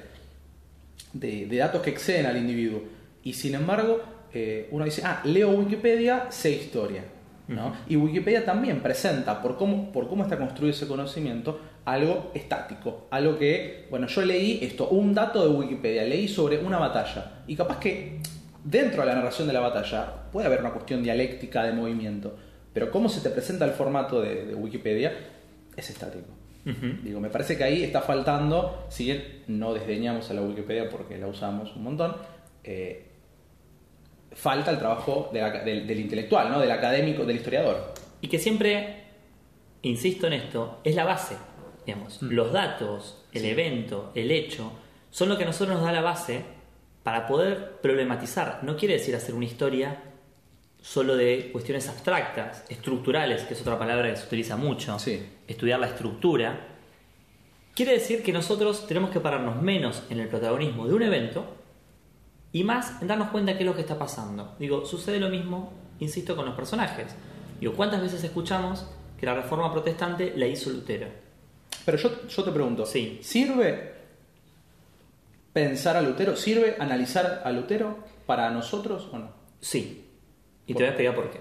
de, 1.12 1.47
de 1.47 1.56
datos 1.56 1.82
que 1.82 1.90
exceden 1.90 2.26
al 2.26 2.37
individuo. 2.37 2.82
Y 3.23 3.32
sin 3.35 3.54
embargo, 3.54 4.00
eh, 4.32 4.68
uno 4.70 4.85
dice, 4.85 5.02
ah, 5.04 5.20
leo 5.25 5.50
Wikipedia, 5.50 6.30
sé 6.30 6.52
historia. 6.52 7.04
¿no? 7.49 7.75
Y 7.88 7.97
Wikipedia 7.97 8.44
también 8.44 8.80
presenta, 8.80 9.42
por 9.42 9.56
cómo, 9.56 9.90
por 9.92 10.09
cómo 10.09 10.23
está 10.23 10.38
construido 10.38 10.73
ese 10.73 10.87
conocimiento, 10.87 11.59
algo 11.84 12.30
estático. 12.34 13.06
Algo 13.10 13.38
que, 13.38 13.87
bueno, 13.90 14.06
yo 14.06 14.22
leí 14.22 14.58
esto, 14.62 14.88
un 14.88 15.14
dato 15.14 15.42
de 15.49 15.54
Wikipedia, 15.56 16.04
leí 16.04 16.28
sobre 16.28 16.58
una 16.58 16.78
batalla. 16.78 17.42
Y 17.46 17.56
capaz 17.56 17.78
que 17.80 18.20
dentro 18.64 19.00
de 19.02 19.08
la 19.08 19.14
narración 19.14 19.46
de 19.49 19.54
la 19.54 19.60
batalla 19.60 20.25
puede 20.32 20.46
haber 20.46 20.60
una 20.60 20.70
cuestión 20.70 21.02
dialéctica 21.02 21.64
de 21.64 21.72
movimiento. 21.72 22.37
Pero 22.72 22.90
cómo 22.90 23.08
se 23.08 23.20
te 23.20 23.30
presenta 23.30 23.64
el 23.64 23.72
formato 23.72 24.20
de, 24.20 24.46
de 24.46 24.54
Wikipedia 24.54 25.12
es 25.76 25.90
estático. 25.90 26.26
Digo, 27.02 27.20
me 27.20 27.30
parece 27.30 27.56
que 27.56 27.64
ahí 27.64 27.82
está 27.82 28.02
faltando, 28.02 28.84
si 28.90 29.06
bien 29.06 29.42
no 29.49 29.72
desdeñamos 29.72 30.30
a 30.30 30.34
la 30.34 30.42
Wikipedia 30.42 30.90
porque 30.90 31.16
la 31.16 31.26
usamos 31.26 31.75
un 31.75 31.82
montón, 31.84 32.14
eh, 32.62 33.06
falta 34.32 34.70
el 34.70 34.78
trabajo 34.78 35.30
de 35.32 35.40
la- 35.40 35.50
del, 35.64 35.87
del 35.87 36.00
intelectual, 36.00 36.50
¿no? 36.50 36.60
del 36.60 36.70
académico, 36.70 37.25
del 37.25 37.37
historiador. 37.37 37.94
Y 38.20 38.28
que 38.28 38.38
siempre, 38.38 39.04
insisto 39.82 40.26
en 40.26 40.34
esto, 40.34 40.80
es 40.84 40.94
la 40.94 41.04
base. 41.04 41.37
Digamos. 41.90 42.23
Los 42.23 42.52
datos, 42.52 43.25
el 43.32 43.44
evento, 43.44 44.12
el 44.14 44.30
hecho, 44.30 44.73
son 45.11 45.28
lo 45.28 45.37
que 45.37 45.42
a 45.42 45.47
nosotros 45.47 45.76
nos 45.76 45.85
da 45.85 45.92
la 45.92 46.02
base 46.02 46.44
para 47.02 47.26
poder 47.26 47.80
problematizar. 47.80 48.61
No 48.62 48.76
quiere 48.76 48.94
decir 48.94 49.16
hacer 49.16 49.35
una 49.35 49.47
historia 49.47 50.02
solo 50.80 51.16
de 51.16 51.50
cuestiones 51.52 51.88
abstractas, 51.88 52.64
estructurales, 52.68 53.42
que 53.42 53.54
es 53.54 53.61
otra 53.61 53.78
palabra 53.78 54.09
que 54.09 54.16
se 54.16 54.26
utiliza 54.26 54.56
mucho. 54.56 54.99
Sí. 55.00 55.20
Estudiar 55.49 55.80
la 55.80 55.88
estructura. 55.88 56.68
Quiere 57.75 57.92
decir 57.92 58.23
que 58.23 58.32
nosotros 58.32 58.87
tenemos 58.87 59.11
que 59.11 59.20
pararnos 59.20 59.61
menos 59.61 60.04
en 60.11 60.20
el 60.20 60.28
protagonismo 60.28 60.87
de 60.87 60.94
un 60.94 61.02
evento 61.02 61.56
y 62.52 62.62
más 62.62 63.02
en 63.02 63.09
darnos 63.09 63.30
cuenta 63.30 63.52
de 63.52 63.59
qué 63.59 63.64
es 63.64 63.68
lo 63.68 63.75
que 63.75 63.82
está 63.82 63.99
pasando. 63.99 64.54
Digo, 64.59 64.87
sucede 64.87 65.18
lo 65.18 65.28
mismo, 65.28 65.73
insisto, 65.99 66.37
con 66.37 66.47
los 66.47 66.54
personajes. 66.54 67.14
Digo, 67.59 67.75
¿cuántas 67.75 68.00
veces 68.00 68.23
escuchamos 68.23 68.87
que 69.18 69.26
la 69.26 69.35
reforma 69.35 69.73
protestante 69.73 70.32
la 70.37 70.47
hizo 70.47 70.70
Lutero? 70.70 71.29
Pero 71.84 71.98
yo, 71.98 72.26
yo 72.28 72.44
te 72.44 72.52
pregunto, 72.52 72.86
Sí. 72.86 73.18
¿sirve 73.22 73.94
pensar 75.52 75.96
a 75.96 76.02
Lutero? 76.02 76.36
¿Sirve 76.36 76.76
analizar 76.78 77.42
a 77.44 77.50
Lutero 77.52 77.98
para 78.26 78.50
nosotros 78.50 79.08
o 79.12 79.18
no? 79.18 79.30
Sí. 79.60 80.06
Y 80.66 80.72
¿Por 80.74 80.78
te 80.78 80.84
voy 80.84 80.86
a 80.86 80.90
explicar 80.90 81.14
por 81.14 81.30
qué. 81.30 81.40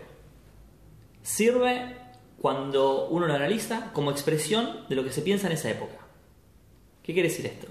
Sirve 1.21 1.95
cuando 2.41 3.09
uno 3.09 3.27
lo 3.27 3.33
analiza 3.33 3.91
como 3.93 4.12
expresión 4.12 4.86
de 4.88 4.95
lo 4.95 5.03
que 5.03 5.12
se 5.12 5.21
piensa 5.21 5.48
en 5.48 5.53
esa 5.53 5.69
época. 5.69 5.98
¿Qué 7.03 7.13
quiere 7.13 7.29
decir 7.29 7.45
esto? 7.45 7.67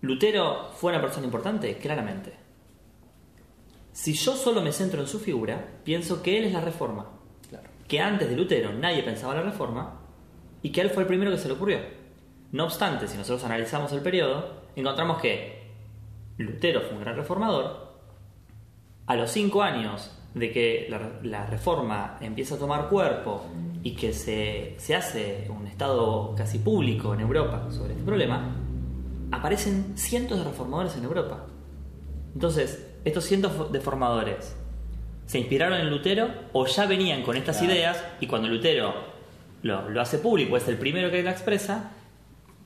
¿Lutero 0.00 0.70
fue 0.74 0.92
una 0.92 1.00
persona 1.00 1.26
importante? 1.26 1.76
Claramente. 1.78 2.32
Si 3.92 4.12
yo 4.14 4.34
solo 4.36 4.62
me 4.62 4.72
centro 4.72 5.00
en 5.00 5.08
su 5.08 5.18
figura, 5.18 5.80
pienso 5.84 6.22
que 6.22 6.38
él 6.38 6.44
es 6.44 6.52
la 6.52 6.60
reforma. 6.60 7.10
Claro. 7.48 7.68
que 7.88 8.00
antes 8.00 8.28
de 8.28 8.36
Lutero 8.36 8.72
nadie 8.72 9.02
pensaba 9.02 9.32
en 9.34 9.40
la 9.40 9.50
reforma 9.50 10.00
y 10.62 10.70
que 10.70 10.80
a 10.80 10.84
él 10.84 10.90
fue 10.90 11.02
el 11.02 11.06
primero 11.08 11.30
que 11.30 11.38
se 11.38 11.48
le 11.48 11.54
ocurrió. 11.54 11.78
No 12.52 12.64
obstante, 12.64 13.06
si 13.08 13.16
nosotros 13.16 13.44
analizamos 13.44 13.92
el 13.92 14.00
periodo, 14.00 14.62
encontramos 14.76 15.20
que 15.20 15.58
Lutero 16.38 16.80
fue 16.82 16.92
un 16.96 17.00
gran 17.00 17.16
reformador. 17.16 17.88
A 19.06 19.16
los 19.16 19.30
cinco 19.30 19.62
años 19.62 20.10
de 20.34 20.50
que 20.52 20.86
la, 20.90 21.10
la 21.22 21.46
reforma 21.46 22.16
empieza 22.20 22.54
a 22.54 22.58
tomar 22.58 22.88
cuerpo 22.88 23.44
y 23.82 23.94
que 23.94 24.12
se, 24.12 24.74
se 24.78 24.94
hace 24.94 25.46
un 25.48 25.66
estado 25.66 26.34
casi 26.36 26.58
público 26.58 27.14
en 27.14 27.20
Europa 27.20 27.66
sobre 27.70 27.92
este 27.92 28.04
problema, 28.04 28.54
aparecen 29.30 29.96
cientos 29.96 30.38
de 30.38 30.44
reformadores 30.44 30.96
en 30.96 31.04
Europa. 31.04 31.46
Entonces, 32.34 32.86
estos 33.04 33.24
cientos 33.24 33.72
de 33.72 33.80
formadores 33.80 34.56
se 35.26 35.38
inspiraron 35.38 35.78
en 35.80 35.90
Lutero 35.90 36.28
o 36.52 36.66
ya 36.66 36.86
venían 36.86 37.22
con 37.22 37.36
estas 37.36 37.58
Claro. 37.58 37.72
ideas 37.72 38.04
y 38.20 38.26
cuando 38.26 38.48
Lutero 38.48 38.94
lo, 39.62 39.88
lo 39.88 40.00
hace 40.00 40.18
público, 40.18 40.56
es 40.56 40.66
el 40.68 40.76
primero 40.78 41.10
que 41.10 41.22
la 41.22 41.30
expresa, 41.32 41.90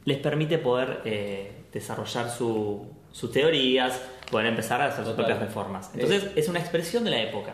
les 0.04 0.18
permite 0.18 0.58
poder 0.58 1.00
eh, 1.04 1.52
desarrollar 1.72 2.28
su- 2.30 2.86
sus 3.12 3.30
teorías, 3.30 4.00
poder 4.30 4.46
empezar 4.46 4.80
a 4.80 4.86
hacer 4.86 5.04
sus 5.04 5.14
propias 5.14 5.38
reformas. 5.38 5.90
Entonces, 5.94 6.30
es 6.36 6.48
una 6.48 6.58
expresión 6.60 7.04
de 7.04 7.10
la 7.10 7.20
época. 7.22 7.52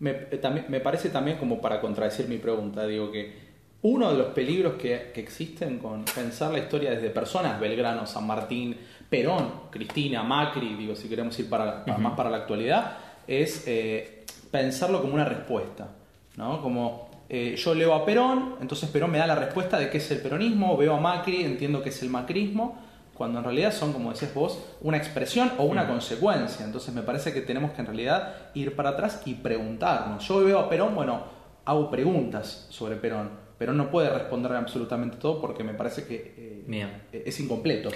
Me, 0.00 0.10
eh, 0.10 0.38
también, 0.40 0.66
me 0.68 0.80
parece 0.80 1.08
también 1.08 1.38
como 1.38 1.60
para 1.60 1.80
contradecir 1.80 2.28
mi 2.28 2.36
pregunta, 2.38 2.86
digo 2.86 3.10
que 3.10 3.46
uno 3.82 4.10
de 4.10 4.18
los 4.18 4.26
peligros 4.28 4.74
que, 4.74 5.10
que 5.14 5.20
existen 5.20 5.78
con 5.78 6.04
pensar 6.04 6.52
la 6.52 6.58
historia 6.58 6.90
desde 6.90 7.08
personas, 7.10 7.58
Belgrano, 7.60 8.06
San 8.06 8.26
Martín, 8.26 8.76
Perón, 9.08 9.52
Cristina, 9.70 10.22
Macri, 10.22 10.74
digo, 10.74 10.94
si 10.96 11.08
queremos 11.08 11.38
ir 11.38 11.48
para, 11.48 11.84
para- 11.84 11.98
más 11.98 12.14
para 12.16 12.30
la 12.30 12.38
actualidad, 12.38 12.98
es 13.26 13.64
eh, 13.66 14.24
pensarlo 14.50 15.00
como 15.00 15.14
una 15.14 15.24
respuesta, 15.24 15.88
¿no? 16.36 16.60
Como 16.60 17.08
eh, 17.28 17.56
yo 17.56 17.74
leo 17.74 17.94
a 17.94 18.04
Perón, 18.04 18.56
entonces 18.60 18.88
Perón 18.90 19.10
me 19.10 19.18
da 19.18 19.26
la 19.26 19.34
respuesta 19.34 19.78
de 19.78 19.90
qué 19.90 19.98
es 19.98 20.10
el 20.10 20.20
peronismo, 20.20 20.76
veo 20.76 20.94
a 20.94 21.00
Macri, 21.00 21.44
entiendo 21.44 21.82
qué 21.82 21.88
es 21.88 22.02
el 22.02 22.10
macrismo, 22.10 22.78
cuando 23.14 23.38
en 23.38 23.44
realidad 23.44 23.72
son, 23.72 23.92
como 23.92 24.10
decías 24.10 24.32
vos, 24.34 24.62
una 24.82 24.98
expresión 24.98 25.50
o 25.58 25.64
una 25.64 25.88
consecuencia. 25.88 26.64
Entonces 26.64 26.94
me 26.94 27.02
parece 27.02 27.32
que 27.32 27.40
tenemos 27.40 27.72
que 27.72 27.80
en 27.80 27.86
realidad 27.86 28.50
ir 28.54 28.76
para 28.76 28.90
atrás 28.90 29.22
y 29.24 29.34
preguntarnos. 29.34 30.26
Yo 30.28 30.44
veo 30.44 30.58
a 30.58 30.68
Perón, 30.68 30.94
bueno, 30.94 31.24
hago 31.64 31.90
preguntas 31.90 32.66
sobre 32.70 32.96
Perón. 32.96 33.30
Perón 33.58 33.78
no 33.78 33.90
puede 33.90 34.10
responderme 34.10 34.58
absolutamente 34.58 35.16
todo 35.16 35.40
porque 35.40 35.64
me 35.64 35.72
parece 35.72 36.06
que 36.06 36.34
eh, 36.36 36.64
Bien. 36.66 37.04
es 37.10 37.40
incompleto. 37.40 37.88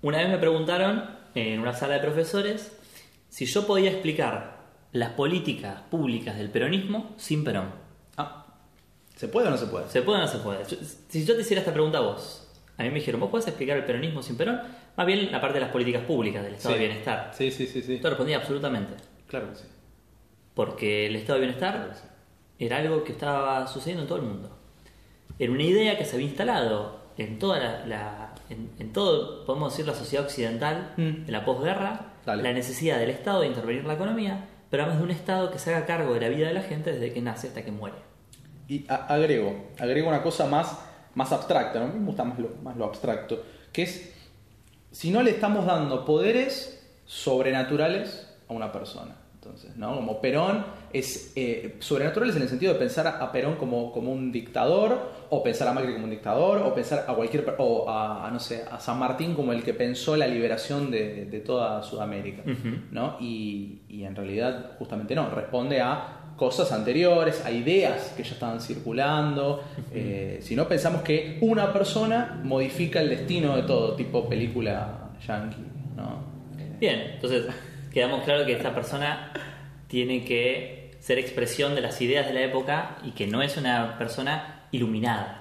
Una 0.00 0.18
vez 0.18 0.28
me 0.30 0.38
preguntaron 0.38 1.04
en 1.34 1.60
una 1.60 1.74
sala 1.74 1.94
de 1.94 2.00
profesores 2.00 2.76
si 3.28 3.44
yo 3.44 3.66
podía 3.66 3.90
explicar 3.90 4.60
las 4.92 5.10
políticas 5.10 5.82
públicas 5.82 6.36
del 6.38 6.50
peronismo 6.50 7.12
sin 7.18 7.44
Perón. 7.44 7.89
¿Se 9.20 9.28
puede 9.28 9.48
o 9.48 9.50
no 9.50 9.58
se 9.58 9.66
puede? 9.66 9.86
¿Se 9.88 10.00
puede 10.02 10.18
o 10.18 10.22
no 10.22 10.28
se 10.28 10.38
puede? 10.38 10.64
Yo- 10.64 10.78
Si 11.08 11.24
yo 11.26 11.34
te 11.34 11.42
hiciera 11.42 11.60
esta 11.60 11.72
pregunta 11.74 11.98
a 11.98 12.00
vos, 12.00 12.46
a 12.78 12.82
mí 12.82 12.88
me 12.88 12.94
dijeron, 12.96 13.20
¿vos 13.20 13.30
podés 13.30 13.46
explicar 13.48 13.76
el 13.76 13.84
peronismo 13.84 14.22
sin 14.22 14.36
Perón? 14.38 14.60
Más 14.96 15.06
bien 15.06 15.30
la 15.30 15.40
parte 15.40 15.54
de 15.58 15.60
las 15.60 15.70
políticas 15.70 16.02
públicas, 16.04 16.42
del 16.42 16.54
estado 16.54 16.74
Sí. 16.74 16.80
de 16.80 16.86
bienestar. 16.86 17.30
Sí, 17.36 17.50
sí, 17.50 17.66
sí, 17.66 17.82
sí. 17.82 18.00
Yo 18.02 18.08
respondí 18.08 18.32
absolutamente. 18.32 18.94
Claro 19.28 19.50
que 19.50 19.56
sí. 19.56 19.64
Porque 20.54 21.06
el 21.06 21.16
estado 21.16 21.38
de 21.38 21.46
bienestar 21.46 21.74
Claro 21.74 21.90
que 21.90 21.96
sí. 21.96 22.04
era 22.64 22.78
algo 22.78 23.04
que 23.04 23.12
estaba 23.12 23.66
sucediendo 23.66 24.02
en 24.02 24.08
todo 24.08 24.18
el 24.18 24.24
mundo. 24.24 24.56
Era 25.38 25.52
una 25.52 25.62
idea 25.62 25.96
que 25.98 26.04
se 26.04 26.16
había 26.16 26.26
instalado 26.28 27.00
en 27.18 27.38
toda 27.38 27.58
la, 27.58 27.86
la- 27.86 28.34
en, 28.48 28.70
en 28.78 28.92
todo, 28.92 29.44
podemos 29.44 29.72
decir, 29.72 29.86
la 29.86 29.94
sociedad 29.94 30.24
occidental 30.24 30.94
Mm. 30.96 31.26
de 31.26 31.32
la 31.32 31.44
posguerra, 31.44 32.14
Dale. 32.26 32.42
la 32.42 32.52
necesidad 32.52 32.98
del 32.98 33.10
Estado 33.10 33.42
de 33.42 33.46
intervenir 33.48 33.82
en 33.82 33.88
la 33.88 33.94
economía, 33.94 34.46
pero 34.70 34.82
además 34.84 34.98
de 35.00 35.04
un 35.04 35.10
Estado 35.10 35.50
que 35.50 35.58
se 35.58 35.74
haga 35.74 35.86
cargo 35.86 36.14
de 36.14 36.20
la 36.20 36.28
vida 36.28 36.48
de 36.48 36.54
la 36.54 36.62
gente 36.62 36.92
desde 36.92 37.12
que 37.12 37.20
nace 37.22 37.48
hasta 37.48 37.62
que 37.64 37.70
muere. 37.72 37.96
Y 38.70 38.86
agrego, 38.86 39.70
agrego 39.80 40.08
una 40.08 40.22
cosa 40.22 40.46
más, 40.46 40.78
más 41.16 41.32
abstracta, 41.32 41.80
¿no? 41.80 41.86
a 41.86 41.88
mí 41.88 41.98
me 41.98 42.06
gusta 42.06 42.22
más 42.22 42.38
lo, 42.38 42.50
más 42.62 42.76
lo 42.76 42.84
abstracto, 42.84 43.42
que 43.72 43.82
es 43.82 44.14
si 44.92 45.10
no 45.10 45.24
le 45.24 45.32
estamos 45.32 45.66
dando 45.66 46.04
poderes 46.04 46.80
sobrenaturales 47.04 48.32
a 48.48 48.52
una 48.52 48.70
persona. 48.70 49.16
Entonces, 49.34 49.76
¿no? 49.76 49.96
Como 49.96 50.20
Perón 50.20 50.64
es 50.92 51.32
eh, 51.34 51.76
sobrenaturales 51.80 52.36
en 52.36 52.42
el 52.42 52.48
sentido 52.48 52.74
de 52.74 52.78
pensar 52.78 53.08
a 53.08 53.32
Perón 53.32 53.56
como, 53.56 53.90
como 53.90 54.12
un 54.12 54.30
dictador, 54.30 55.10
o 55.30 55.42
pensar 55.42 55.66
a 55.66 55.72
Macri 55.72 55.94
como 55.94 56.04
un 56.04 56.10
dictador, 56.10 56.58
o 56.58 56.72
pensar 56.72 57.06
a 57.08 57.14
cualquier 57.14 57.56
o 57.58 57.88
a, 57.88 58.28
a, 58.28 58.30
no 58.30 58.38
sé, 58.38 58.64
a 58.70 58.78
San 58.78 58.98
Martín 58.98 59.34
como 59.34 59.52
el 59.52 59.64
que 59.64 59.74
pensó 59.74 60.14
la 60.14 60.28
liberación 60.28 60.92
de, 60.92 61.24
de 61.24 61.40
toda 61.40 61.82
Sudamérica. 61.82 62.42
¿no? 62.92 63.16
Y, 63.18 63.80
y 63.88 64.04
en 64.04 64.14
realidad 64.14 64.72
justamente 64.78 65.14
no, 65.16 65.30
responde 65.30 65.80
a 65.80 66.19
cosas 66.40 66.72
anteriores, 66.72 67.44
a 67.44 67.50
ideas 67.50 68.14
que 68.16 68.22
ya 68.22 68.32
estaban 68.32 68.62
circulando. 68.62 69.62
Eh, 69.92 70.38
si 70.40 70.56
no 70.56 70.66
pensamos 70.66 71.02
que 71.02 71.36
una 71.42 71.70
persona 71.70 72.40
modifica 72.42 73.02
el 73.02 73.10
destino 73.10 73.56
de 73.56 73.64
todo, 73.64 73.94
tipo 73.94 74.26
película 74.26 75.10
yankee, 75.28 75.66
¿no? 75.94 76.24
Bien, 76.80 77.10
entonces 77.12 77.44
quedamos 77.92 78.24
claro 78.24 78.46
que 78.46 78.54
esta 78.54 78.74
persona 78.74 79.34
tiene 79.86 80.24
que 80.24 80.92
ser 80.98 81.18
expresión 81.18 81.74
de 81.74 81.82
las 81.82 82.00
ideas 82.00 82.26
de 82.26 82.32
la 82.32 82.40
época 82.40 82.96
y 83.04 83.10
que 83.10 83.26
no 83.26 83.42
es 83.42 83.58
una 83.58 83.98
persona 83.98 84.62
iluminada. 84.72 85.39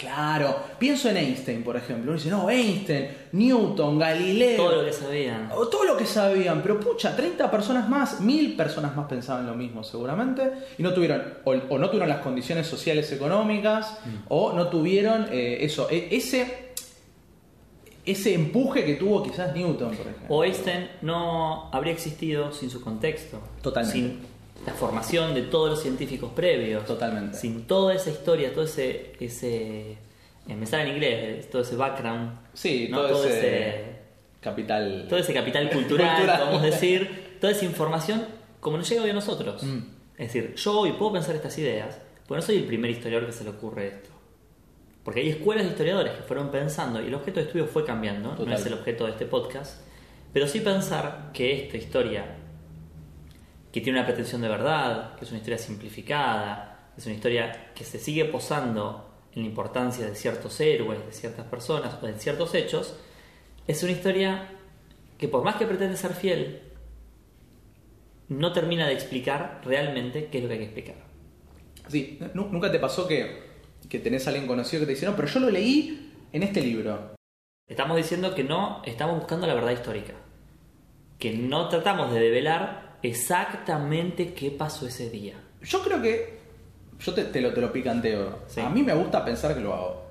Claro, 0.00 0.56
pienso 0.78 1.10
en 1.10 1.18
Einstein, 1.18 1.62
por 1.62 1.76
ejemplo. 1.76 2.10
Uno 2.10 2.18
dice, 2.18 2.30
no, 2.30 2.48
Einstein, 2.48 3.08
Newton, 3.32 3.98
Galileo. 3.98 4.56
Todo 4.56 4.76
lo 4.76 4.84
que 4.86 4.92
sabían. 4.94 5.50
O 5.54 5.68
todo 5.68 5.84
lo 5.84 5.96
que 5.98 6.06
sabían, 6.06 6.62
pero 6.62 6.80
pucha, 6.80 7.14
30 7.14 7.50
personas 7.50 7.86
más, 7.86 8.18
mil 8.20 8.56
personas 8.56 8.96
más 8.96 9.06
pensaban 9.08 9.46
lo 9.46 9.54
mismo 9.54 9.84
seguramente, 9.84 10.52
y 10.78 10.82
no 10.82 10.94
tuvieron, 10.94 11.22
o, 11.44 11.50
o 11.50 11.78
no 11.78 11.88
tuvieron 11.90 12.08
las 12.08 12.20
condiciones 12.22 12.66
sociales 12.66 13.12
económicas, 13.12 13.98
o 14.28 14.54
no 14.54 14.68
tuvieron 14.68 15.26
eh, 15.30 15.58
eso, 15.60 15.88
e- 15.90 16.08
ese, 16.10 16.70
ese 18.06 18.34
empuje 18.34 18.86
que 18.86 18.94
tuvo 18.94 19.22
quizás 19.22 19.54
Newton, 19.54 19.90
por 19.90 20.06
ejemplo. 20.06 20.26
O 20.34 20.44
Einstein 20.44 20.88
no 21.02 21.68
habría 21.72 21.92
existido 21.92 22.52
sin 22.52 22.70
su 22.70 22.80
contexto. 22.80 23.38
Totalmente. 23.60 23.98
Sin 23.98 24.39
la 24.66 24.74
formación 24.74 25.34
de 25.34 25.42
todos 25.42 25.70
los 25.70 25.82
científicos 25.82 26.32
previos. 26.34 26.84
Totalmente. 26.84 27.36
Sin 27.36 27.66
toda 27.66 27.94
esa 27.94 28.10
historia, 28.10 28.52
todo 28.52 28.64
ese. 28.64 29.12
ese 29.20 29.92
eh, 30.48 30.56
me 30.56 30.66
sale 30.66 30.84
en 30.84 30.94
inglés, 30.94 31.50
todo 31.50 31.62
ese 31.62 31.76
background. 31.76 32.38
Sí, 32.54 32.88
¿no? 32.90 33.02
todo, 33.02 33.24
ese, 33.24 33.38
ese 33.38 33.84
capital. 34.40 35.06
todo 35.08 35.18
ese 35.18 35.32
capital 35.32 35.70
cultural, 35.70 36.16
Cultural. 36.16 36.40
podemos 36.40 36.62
decir, 36.62 37.36
toda 37.40 37.52
esa 37.52 37.64
información, 37.64 38.26
como 38.60 38.76
nos 38.76 38.88
llega 38.88 39.02
hoy 39.02 39.10
a 39.10 39.14
nosotros. 39.14 39.62
Mm. 39.62 39.78
Es 40.18 40.32
decir, 40.32 40.54
yo 40.54 40.80
hoy 40.80 40.92
puedo 40.92 41.12
pensar 41.12 41.34
estas 41.34 41.56
ideas, 41.58 41.98
pero 42.26 42.40
no 42.40 42.42
soy 42.42 42.56
el 42.56 42.64
primer 42.64 42.90
historiador 42.90 43.26
que 43.26 43.32
se 43.32 43.44
le 43.44 43.50
ocurre 43.50 43.88
esto. 43.88 44.10
Porque 45.02 45.20
hay 45.20 45.30
escuelas 45.30 45.64
de 45.64 45.70
historiadores 45.70 46.12
que 46.12 46.22
fueron 46.22 46.50
pensando 46.50 47.02
y 47.02 47.06
el 47.06 47.14
objeto 47.14 47.40
de 47.40 47.46
estudio 47.46 47.66
fue 47.66 47.86
cambiando, 47.86 48.36
no 48.36 48.54
es 48.54 48.66
el 48.66 48.74
objeto 48.74 49.06
de 49.06 49.12
este 49.12 49.24
podcast, 49.24 49.80
pero 50.32 50.46
sí 50.46 50.60
pensar 50.60 51.30
que 51.32 51.64
esta 51.64 51.78
historia, 51.78 52.36
que 53.72 53.80
tiene 53.80 53.98
una 53.98 54.06
pretensión 54.06 54.40
de 54.40 54.48
verdad, 54.48 55.14
que 55.16 55.24
es 55.24 55.30
una 55.30 55.38
historia 55.38 55.58
simplificada, 55.58 56.90
es 56.96 57.06
una 57.06 57.14
historia 57.14 57.72
que 57.74 57.84
se 57.84 57.98
sigue 57.98 58.24
posando 58.24 59.08
en 59.34 59.42
la 59.42 59.48
importancia 59.48 60.06
de 60.06 60.14
ciertos 60.16 60.60
héroes, 60.60 61.04
de 61.06 61.12
ciertas 61.12 61.46
personas 61.46 61.96
o 62.02 62.06
de 62.06 62.14
ciertos 62.18 62.54
hechos, 62.54 62.96
es 63.66 63.82
una 63.82 63.92
historia 63.92 64.48
que 65.18 65.28
por 65.28 65.44
más 65.44 65.56
que 65.56 65.66
pretende 65.66 65.96
ser 65.96 66.14
fiel, 66.14 66.62
no 68.28 68.52
termina 68.52 68.86
de 68.86 68.94
explicar 68.94 69.60
realmente 69.64 70.26
qué 70.26 70.38
es 70.38 70.42
lo 70.44 70.48
que 70.48 70.54
hay 70.54 70.60
que 70.60 70.64
explicar. 70.66 70.96
Sí, 71.88 72.18
nu- 72.34 72.48
¿nunca 72.50 72.70
te 72.70 72.78
pasó 72.78 73.06
que, 73.06 73.42
que 73.88 73.98
tenés 73.98 74.26
a 74.26 74.30
alguien 74.30 74.46
conocido 74.46 74.80
que 74.80 74.86
te 74.86 74.92
dice, 74.92 75.06
no, 75.06 75.16
pero 75.16 75.28
yo 75.28 75.40
lo 75.40 75.50
leí 75.50 76.12
en 76.32 76.42
este 76.42 76.60
libro? 76.60 77.14
Estamos 77.68 77.96
diciendo 77.96 78.34
que 78.34 78.44
no 78.44 78.82
estamos 78.84 79.16
buscando 79.18 79.46
la 79.46 79.54
verdad 79.54 79.72
histórica, 79.72 80.14
que 81.18 81.32
no 81.32 81.68
tratamos 81.68 82.12
de 82.12 82.20
develar 82.20 82.89
exactamente 83.02 84.32
qué 84.34 84.50
pasó 84.50 84.86
ese 84.86 85.10
día. 85.10 85.34
Yo 85.62 85.82
creo 85.82 86.00
que. 86.02 86.40
Yo 87.00 87.14
te, 87.14 87.24
te 87.24 87.40
lo, 87.40 87.52
te 87.54 87.60
lo 87.60 87.72
picanteo. 87.72 88.40
Sí. 88.46 88.60
A 88.60 88.68
mí 88.68 88.82
me 88.82 88.92
gusta 88.94 89.24
pensar 89.24 89.54
que 89.54 89.60
lo 89.60 89.72
hago. 89.74 90.02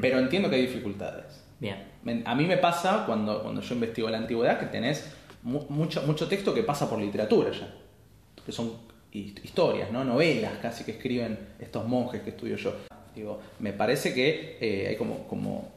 Pero 0.00 0.18
entiendo 0.18 0.50
que 0.50 0.56
hay 0.56 0.62
dificultades. 0.62 1.44
Bien, 1.60 1.84
A 2.26 2.34
mí 2.34 2.46
me 2.46 2.56
pasa 2.56 3.04
cuando, 3.06 3.42
cuando 3.42 3.60
yo 3.60 3.74
investigo 3.74 4.08
la 4.10 4.18
antigüedad 4.18 4.58
que 4.60 4.66
tenés 4.66 5.12
mu- 5.42 5.64
mucho, 5.68 6.02
mucho 6.02 6.26
texto 6.28 6.52
que 6.54 6.62
pasa 6.62 6.88
por 6.90 6.98
literatura 6.98 7.50
ya. 7.52 7.72
Que 8.44 8.52
son 8.52 8.72
his- 9.12 9.34
historias, 9.44 9.90
¿no? 9.92 10.04
Novelas 10.04 10.52
casi 10.60 10.84
que 10.84 10.92
escriben 10.92 11.38
estos 11.60 11.86
monjes 11.86 12.22
que 12.22 12.30
estudio 12.30 12.56
yo. 12.56 12.74
Digo, 13.14 13.40
me 13.60 13.72
parece 13.72 14.12
que 14.14 14.58
eh, 14.60 14.88
hay 14.88 14.96
como, 14.96 15.26
como, 15.28 15.68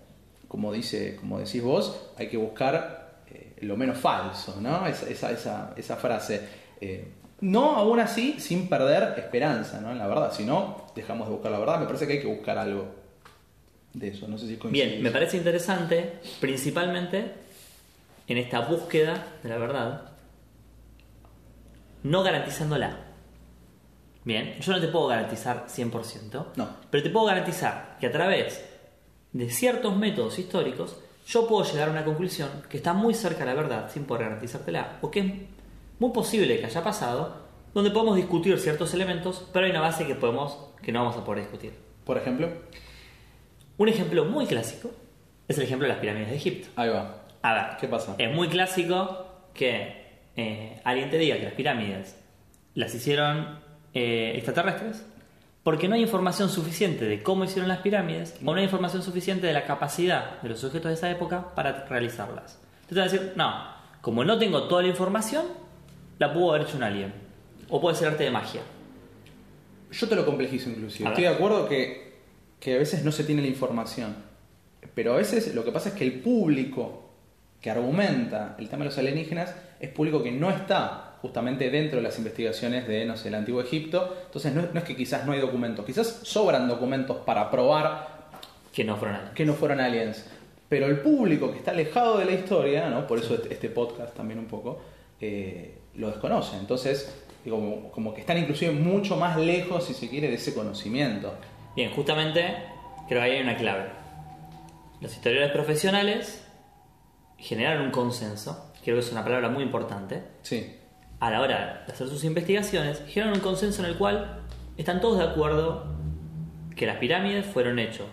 como, 0.48 0.72
dice, 0.74 1.16
como 1.16 1.40
decís 1.40 1.62
vos, 1.64 2.10
hay 2.18 2.28
que 2.28 2.38
buscar 2.38 3.01
lo 3.62 3.78
menos 3.78 3.98
falso, 3.98 4.60
¿no? 4.62 4.86
Esa, 4.88 5.08
esa, 5.10 5.32
esa, 5.32 5.74
esa 5.76 5.96
frase. 5.98 6.48
Eh, 6.80 7.12
no, 7.42 7.76
aún 7.76 8.00
así, 8.00 8.40
sin 8.40 8.68
perder 8.70 9.18
esperanza, 9.18 9.80
¿no? 9.82 9.92
En 9.92 9.98
la 9.98 10.08
verdad. 10.08 10.32
Si 10.34 10.44
no, 10.46 10.88
dejamos 10.96 11.28
de 11.28 11.34
buscar 11.34 11.52
la 11.52 11.60
verdad. 11.60 11.80
Me 11.80 11.86
parece 11.86 12.06
que 12.08 12.14
hay 12.14 12.22
que 12.22 12.28
buscar 12.28 12.58
algo 12.58 12.86
de 13.94 14.08
eso. 14.10 14.28
No 14.28 14.38
sé 14.38 14.48
si 14.48 14.60
bien, 14.70 15.02
me 15.02 15.12
parece 15.12 15.38
interesante, 15.38 16.20
principalmente 16.40 17.34
en 18.28 18.38
esta 18.38 18.62
búsqueda 18.62 19.26
de 19.44 19.50
la 19.50 19.58
verdad, 19.58 20.02
no 22.04 22.24
garantizándola. 22.24 22.98
Bien, 24.24 24.56
yo 24.60 24.72
no 24.72 24.80
te 24.80 24.88
puedo 24.88 25.08
garantizar 25.08 25.66
100%, 25.68 26.46
No. 26.56 26.70
pero 26.90 27.04
te 27.04 27.10
puedo 27.10 27.26
garantizar 27.26 27.98
que 28.00 28.08
a 28.08 28.12
través 28.12 28.64
de 29.34 29.50
ciertos 29.50 29.96
métodos 29.98 30.38
históricos 30.38 30.98
yo 31.32 31.48
puedo 31.48 31.64
llegar 31.64 31.88
a 31.88 31.92
una 31.92 32.04
conclusión 32.04 32.50
que 32.70 32.78
está 32.78 32.94
muy 32.94 33.14
cerca 33.14 33.40
de 33.40 33.46
la 33.46 33.54
verdad 33.54 33.90
sin 33.90 34.04
poder 34.04 34.26
garantizártela, 34.26 34.98
o 35.02 35.10
que 35.10 35.20
es 35.22 35.26
muy 35.98 36.12
posible 36.12 36.60
que 36.60 36.66
haya 36.66 36.84
pasado, 36.84 37.42
donde 37.74 37.90
podemos 37.92 38.18
discutir 38.18 38.58
ciertos 38.60 38.94
elementos, 38.94 39.48
pero 39.54 39.66
hay 39.66 39.72
una 39.72 39.80
base 39.80 40.06
que 40.06 40.16
podemos 40.16 40.58
que 40.82 40.92
no 40.92 41.00
vamos 41.00 41.16
a 41.16 41.24
poder 41.24 41.44
discutir. 41.44 41.72
Por 42.04 42.18
ejemplo, 42.18 42.50
Un 43.78 43.88
ejemplo 43.88 44.26
muy 44.26 44.46
clásico 44.46 44.92
es 45.48 45.58
el 45.58 45.64
ejemplo 45.64 45.88
de 45.88 45.94
las 45.94 46.02
pirámides 46.02 46.30
de 46.30 46.36
Egipto. 46.36 46.68
ahí 46.76 46.90
va. 46.90 47.24
A 47.42 47.54
ver, 47.54 47.64
¿Qué 47.80 47.88
pasa? 47.88 48.16
Es 48.18 48.34
muy 48.36 48.48
clásico 48.50 49.26
que 49.54 50.20
eh, 50.36 50.82
alguien 50.84 51.10
te 51.10 51.18
diga 51.18 51.38
que 51.38 51.46
las 51.46 51.54
pirámides 51.54 52.16
las 52.76 52.94
hicieron 52.94 53.60
eh, 53.94 54.34
extraterrestres 54.36 55.06
porque 55.64 55.88
no 55.88 55.96
hay 55.96 56.02
información 56.02 56.50
suficiente 56.50 57.06
de 57.06 57.22
cómo 57.22 57.44
hicieron 57.44 57.68
las 57.68 57.80
pirámides 57.80 58.36
o 58.44 58.52
no 58.52 58.58
hay 58.58 58.64
información 58.64 59.04
suficiente 59.04 59.46
de 59.48 59.54
la 59.54 59.66
capacidad 59.66 60.42
de 60.42 60.50
los 60.50 60.60
sujetos 60.60 60.90
de 60.90 60.96
esa 60.96 61.12
época 61.12 61.54
para 61.54 61.86
realizarlas. 61.86 62.60
Entonces 62.82 62.88
te 62.90 62.96
van 62.96 63.08
a 63.08 63.12
decir, 63.12 63.34
no, 63.36 63.54
como 64.02 64.24
no 64.24 64.40
tengo 64.40 64.64
toda 64.64 64.82
la 64.82 64.88
información, 64.88 65.46
la 66.18 66.34
pudo 66.34 66.52
haber 66.52 66.68
hecho 66.68 66.78
un 66.78 66.84
alien. 66.84 67.14
O 67.70 67.80
puede 67.80 67.96
ser 67.96 68.10
arte 68.10 68.24
de 68.24 68.32
magia. 68.32 68.62
Yo 69.92 70.08
te 70.08 70.16
lo 70.16 70.26
complejizo 70.26 70.70
inclusive. 70.70 71.08
Estoy 71.08 71.24
de 71.24 71.30
acuerdo 71.30 71.70
que, 71.70 72.22
que 72.60 72.76
a 72.76 72.78
veces 72.80 73.04
no 73.06 73.12
se 73.12 73.24
tiene 73.24 73.42
la 73.42 73.48
información. 73.48 74.16
Pero 74.96 75.14
a 75.14 75.18
veces 75.18 75.54
lo 75.54 75.64
que 75.64 75.72
pasa 75.72 75.90
es 75.90 75.96
que 75.96 76.04
el 76.04 76.22
público 76.22 77.12
que 77.62 77.70
argumenta 77.70 78.56
el 78.58 78.68
tema 78.68 78.84
de 78.84 78.90
los 78.90 78.98
alienígenas 78.98 79.56
es 79.80 79.90
público 79.90 80.24
que 80.24 80.32
no 80.32 80.50
está 80.50 81.11
justamente 81.22 81.70
dentro 81.70 81.98
de 81.98 82.04
las 82.04 82.18
investigaciones 82.18 82.88
de, 82.88 83.06
no 83.06 83.16
sé, 83.18 83.28
el 83.30 83.36
antiguo 83.36 83.62
Egipto. 83.62 84.16
Entonces 84.26 84.54
no, 84.54 84.62
es- 84.62 84.74
no 84.74 84.80
es 84.80 84.86
que 84.86 84.96
quizás 84.96 85.26
no 85.26 85.34
hay 85.34 85.40
documentos, 85.40 85.86
quizás 85.86 86.08
sobran 86.24 86.68
documentos 86.68 87.18
para 87.26 87.50
probar 87.52 88.30
Que 88.74 88.84
no 88.84 88.96
fueron 88.98 89.18
aliens. 89.18 89.36
que 89.36 89.46
no 89.46 89.54
fueron 89.54 89.80
aliens. 89.80 90.26
pero 90.70 90.86
el 90.88 91.00
público 91.02 91.52
que 91.52 91.58
está 91.60 91.72
alejado 91.72 92.18
de 92.18 92.26
la 92.26 92.32
historia, 92.32 92.90
¿no? 92.90 93.06
por 93.06 93.20
eso 93.20 93.36
este 93.50 93.70
podcast 93.70 94.16
también 94.16 94.40
un 94.40 94.46
poco, 94.46 94.82
eh, 95.20 95.78
lo 95.96 96.08
desconoce. 96.08 96.56
Entonces, 96.58 97.14
como, 97.48 97.92
como 97.92 98.14
que 98.14 98.22
están 98.22 98.38
inclusive 98.38 98.72
mucho 98.72 99.18
más 99.18 99.36
lejos, 99.38 99.84
si 99.86 99.94
se 99.94 100.08
quiere, 100.10 100.30
de 100.30 100.36
ese 100.36 100.54
conocimiento. 100.54 101.34
Bien, 101.76 101.92
justamente 101.92 102.56
creo 103.10 103.20
que 103.20 103.26
ahí 103.26 103.32
hay 103.38 103.42
una 103.44 103.58
clave. 103.58 103.86
Los 105.02 105.12
historiadores 105.14 105.52
profesionales 105.52 106.46
generaron 107.38 107.86
un 107.88 107.92
consenso, 107.92 108.72
creo 108.84 108.96
que 108.96 109.02
es 109.02 109.12
una 109.12 109.24
palabra 109.24 109.50
muy 109.50 109.64
importante, 109.64 110.22
Sí, 110.44 110.76
a 111.22 111.30
la 111.30 111.40
hora 111.40 111.84
de 111.86 111.94
hacer 111.94 112.10
sus 112.10 112.24
investigaciones, 112.26 113.04
generaron 113.08 113.38
un 113.38 113.44
consenso 113.44 113.84
en 113.84 113.92
el 113.92 113.98
cual 113.98 114.42
están 114.76 115.00
todos 115.00 115.20
de 115.20 115.24
acuerdo 115.24 115.86
que 116.76 116.88
las 116.88 116.98
pirámides 116.98 117.46
fueron 117.46 117.78
hechos 117.80 118.08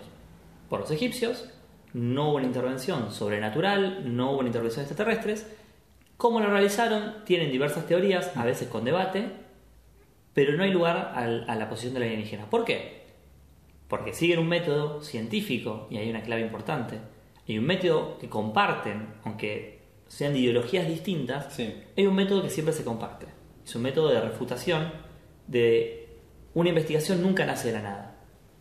por 0.68 0.80
los 0.80 0.90
egipcios, 0.90 1.48
no 1.94 2.28
hubo 2.28 2.36
una 2.36 2.46
intervención 2.46 3.10
sobrenatural, 3.10 4.14
no 4.14 4.32
hubo 4.32 4.40
una 4.40 4.48
intervención 4.48 4.84
extraterrestres. 4.84 5.50
¿Cómo 6.18 6.38
lo 6.40 6.50
realizaron? 6.50 7.24
Tienen 7.24 7.50
diversas 7.50 7.86
teorías, 7.86 8.36
a 8.36 8.44
veces 8.44 8.68
con 8.68 8.84
debate, 8.84 9.30
pero 10.34 10.52
no 10.52 10.64
hay 10.64 10.70
lugar 10.70 11.14
a 11.16 11.54
la 11.54 11.68
posición 11.70 11.94
de 11.94 12.00
la 12.00 12.06
alienígena. 12.06 12.50
¿Por 12.50 12.66
qué? 12.66 13.06
Porque 13.88 14.12
siguen 14.12 14.40
un 14.40 14.48
método 14.48 15.00
científico, 15.00 15.86
y 15.90 15.96
hay 15.96 16.10
una 16.10 16.20
clave 16.20 16.42
importante, 16.42 16.98
y 17.46 17.56
un 17.56 17.64
método 17.64 18.18
que 18.18 18.28
comparten, 18.28 19.14
aunque 19.24 19.77
sean 20.08 20.32
de 20.32 20.40
ideologías 20.40 20.88
distintas, 20.88 21.52
Sí. 21.54 21.72
hay 21.96 22.06
un 22.06 22.14
método 22.14 22.42
que 22.42 22.50
siempre 22.50 22.74
se 22.74 22.82
comparte. 22.84 23.26
Es 23.64 23.74
un 23.76 23.82
método 23.82 24.08
de 24.08 24.20
refutación, 24.20 24.90
de 25.46 26.16
una 26.54 26.70
investigación 26.70 27.22
nunca 27.22 27.46
nace 27.46 27.68
de 27.68 27.74
la 27.74 27.82
nada. 27.82 28.16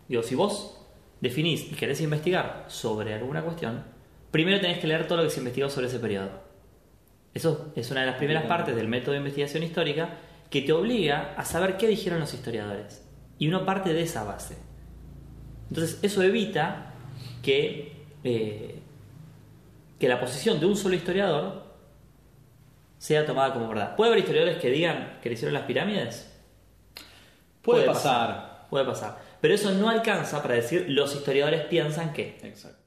Digo, 0.07 0.21
si 0.23 0.35
vos 0.35 0.85
definís 1.21 1.71
y 1.71 1.75
querés 1.75 2.01
investigar 2.01 2.65
sobre 2.67 3.13
alguna 3.13 3.41
cuestión, 3.41 3.83
primero 4.31 4.59
tenés 4.61 4.79
que 4.79 4.87
leer 4.87 5.07
todo 5.07 5.17
lo 5.19 5.23
que 5.23 5.29
se 5.29 5.39
investigó 5.39 5.69
sobre 5.69 5.87
ese 5.87 5.99
periodo. 5.99 6.29
Eso 7.33 7.71
es 7.75 7.89
una 7.91 8.01
de 8.01 8.07
las 8.07 8.17
primeras 8.17 8.45
partes 8.45 8.75
del 8.75 8.87
método 8.87 9.11
de 9.13 9.17
investigación 9.19 9.63
histórica 9.63 10.17
que 10.49 10.61
te 10.61 10.71
obliga 10.73 11.33
a 11.37 11.45
saber 11.45 11.77
qué 11.77 11.87
dijeron 11.87 12.19
los 12.19 12.33
historiadores. 12.33 13.05
Y 13.37 13.47
uno 13.47 13.65
parte 13.65 13.93
de 13.93 14.01
esa 14.01 14.23
base. 14.23 14.57
Entonces, 15.69 15.99
eso 16.01 16.23
evita 16.23 16.93
que, 17.43 18.05
eh, 18.23 18.76
que 19.99 20.07
la 20.07 20.19
posición 20.19 20.59
de 20.59 20.65
un 20.65 20.75
solo 20.75 20.95
historiador 20.95 21.63
sea 22.97 23.25
tomada 23.25 23.53
como 23.53 23.67
verdad. 23.67 23.95
¿Puede 23.95 24.11
haber 24.11 24.19
historiadores 24.19 24.57
que 24.57 24.69
digan 24.69 25.19
que 25.21 25.29
le 25.29 25.35
hicieron 25.35 25.53
las 25.53 25.63
pirámides? 25.63 26.33
puede, 27.61 27.85
pasar. 27.85 28.67
Puede 28.69 28.85
pasar. 28.85 29.19
Pero 29.41 29.53
eso 29.53 29.71
no 29.71 29.89
alcanza 29.89 30.41
para 30.41 30.55
decir 30.55 30.85
los 30.89 31.15
historiadores 31.15 31.65
piensan 31.65 32.13
que. 32.13 32.39
Exacto. 32.41 32.86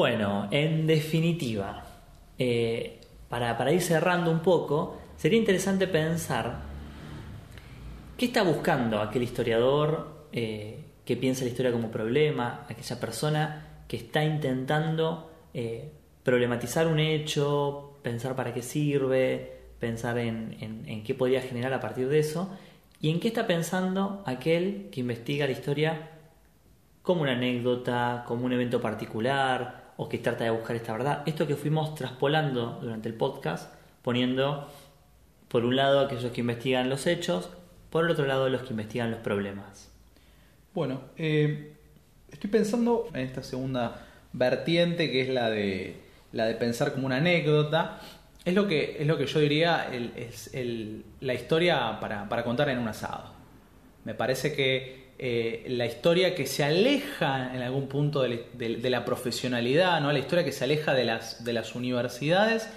Bueno, 0.00 0.48
en 0.50 0.86
definitiva, 0.86 1.84
eh, 2.38 3.00
para, 3.28 3.58
para 3.58 3.70
ir 3.70 3.82
cerrando 3.82 4.30
un 4.30 4.40
poco, 4.40 4.96
sería 5.18 5.38
interesante 5.38 5.86
pensar 5.86 6.56
qué 8.16 8.24
está 8.24 8.42
buscando 8.42 8.98
aquel 9.02 9.24
historiador 9.24 10.24
eh, 10.32 10.78
que 11.04 11.18
piensa 11.18 11.44
la 11.44 11.50
historia 11.50 11.70
como 11.70 11.90
problema, 11.90 12.64
aquella 12.66 12.98
persona 12.98 13.82
que 13.86 13.98
está 13.98 14.24
intentando 14.24 15.30
eh, 15.52 15.90
problematizar 16.22 16.86
un 16.86 16.98
hecho, 16.98 17.98
pensar 18.02 18.34
para 18.34 18.54
qué 18.54 18.62
sirve, 18.62 19.52
pensar 19.78 20.16
en, 20.16 20.56
en- 20.62 20.88
en 20.88 21.04
qué 21.04 21.14
podría 21.14 21.42
generar 21.42 21.74
a 21.74 21.80
partir 21.80 22.08
de 22.08 22.20
eso, 22.20 22.48
y 23.02 23.10
en 23.10 23.20
qué 23.20 23.28
está 23.28 23.46
pensando 23.46 24.22
aquel 24.24 24.88
que 24.90 25.00
investiga 25.00 25.44
la 25.44 25.52
historia 25.52 26.08
como 27.02 27.22
una 27.22 27.32
anécdota, 27.32 28.24
como 28.26 28.44
un 28.46 28.52
evento 28.52 28.80
particular, 28.80 29.92
o 29.96 30.08
que 30.08 30.18
trata 30.18 30.44
de 30.44 30.50
buscar 30.50 30.76
esta 30.76 30.92
verdad. 30.92 31.22
Esto 31.26 31.46
que 31.46 31.56
fuimos 31.56 31.94
traspolando 31.94 32.78
durante 32.80 33.08
el 33.08 33.14
podcast, 33.14 33.74
poniendo 34.02 34.68
por 35.48 35.64
un 35.64 35.76
lado 35.76 36.00
aquellos 36.00 36.32
que 36.32 36.40
investigan 36.40 36.88
los 36.88 37.06
hechos, 37.06 37.50
por 37.90 38.04
el 38.04 38.10
otro 38.10 38.26
lado 38.26 38.48
los 38.48 38.62
que 38.62 38.70
investigan 38.70 39.10
los 39.10 39.20
problemas. 39.20 39.90
Bueno, 40.72 41.00
eh, 41.16 41.74
estoy 42.30 42.48
pensando 42.48 43.08
en 43.12 43.20
esta 43.20 43.42
segunda 43.42 44.06
vertiente 44.32 45.10
que 45.10 45.22
es 45.22 45.28
la 45.28 45.50
de 45.50 45.96
la 46.32 46.46
de 46.46 46.54
pensar 46.54 46.92
como 46.92 47.06
una 47.06 47.16
anécdota. 47.16 48.00
Es 48.44 48.54
lo 48.54 48.66
que, 48.66 48.96
es 49.00 49.06
lo 49.06 49.18
que 49.18 49.26
yo 49.26 49.40
diría 49.40 49.90
es 49.92 50.50
la 51.20 51.34
historia 51.34 51.98
para, 52.00 52.28
para 52.28 52.44
contar 52.44 52.68
en 52.70 52.78
un 52.78 52.88
asado. 52.88 53.32
Me 54.04 54.14
parece 54.14 54.54
que 54.54 54.99
eh, 55.22 55.66
la 55.68 55.84
historia 55.84 56.34
que 56.34 56.46
se 56.46 56.64
aleja 56.64 57.54
en 57.54 57.60
algún 57.60 57.88
punto 57.88 58.22
de, 58.22 58.28
la- 58.30 58.36
de- 58.54 58.76
de 58.76 58.90
la 58.90 59.04
profesionalidad, 59.04 60.00
¿no? 60.00 60.10
la 60.12 60.18
historia 60.18 60.44
que 60.46 60.52
se 60.52 60.64
aleja 60.64 60.94
de 60.94 61.04
las, 61.04 61.44
de 61.44 61.52
las 61.52 61.74
universidades, 61.74 62.68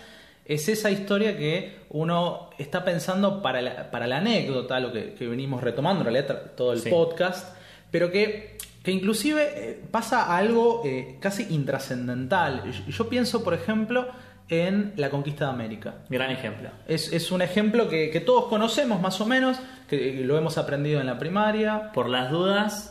es 0.45 0.67
esa 0.67 0.91
historia 0.91 1.37
que 1.37 1.77
uno 1.89 2.49
está 2.57 2.83
pensando 2.83 3.41
para 3.41 3.61
la, 3.61 3.89
para 3.91 4.07
la 4.07 4.17
anécdota, 4.17 4.81
lo 4.81 4.91
que, 4.91 5.13
que 5.13 5.25
venimos 5.25 5.63
retomando 5.63 6.01
en 6.01 6.13
realidad 6.13 6.51
todo 6.57 6.73
el 6.73 6.81
Sí. 6.81 6.89
podcast, 6.89 7.55
pero 7.91 8.11
que, 8.11 8.57
que 8.83 8.91
inclusive 8.91 9.41
eh, 9.55 9.79
pasa 9.89 10.23
a 10.25 10.37
algo 10.37 10.81
eh, 10.83 11.15
casi 11.21 11.47
intrascendental. 11.49 12.63
Yo- 12.69 12.91
Yo 12.91 13.07
pienso, 13.09 13.41
por 13.41 13.53
ejemplo, 13.53 14.07
en 14.49 14.93
la 14.97 15.09
conquista 15.09 15.45
de 15.45 15.51
América. 15.51 15.95
Gran 16.09 16.31
ejemplo. 16.31 16.69
Es, 16.87 17.11
es 17.13 17.31
un 17.31 17.41
ejemplo 17.41 17.89
que, 17.89 18.09
que 18.09 18.19
todos 18.19 18.45
conocemos 18.45 19.01
más 19.01 19.19
o 19.21 19.25
menos, 19.25 19.57
que 19.89 20.21
lo 20.23 20.37
hemos 20.37 20.57
aprendido 20.57 20.99
en 20.99 21.07
la 21.07 21.17
primaria. 21.17 21.91
Por 21.93 22.09
las 22.09 22.29
dudas 22.29 22.89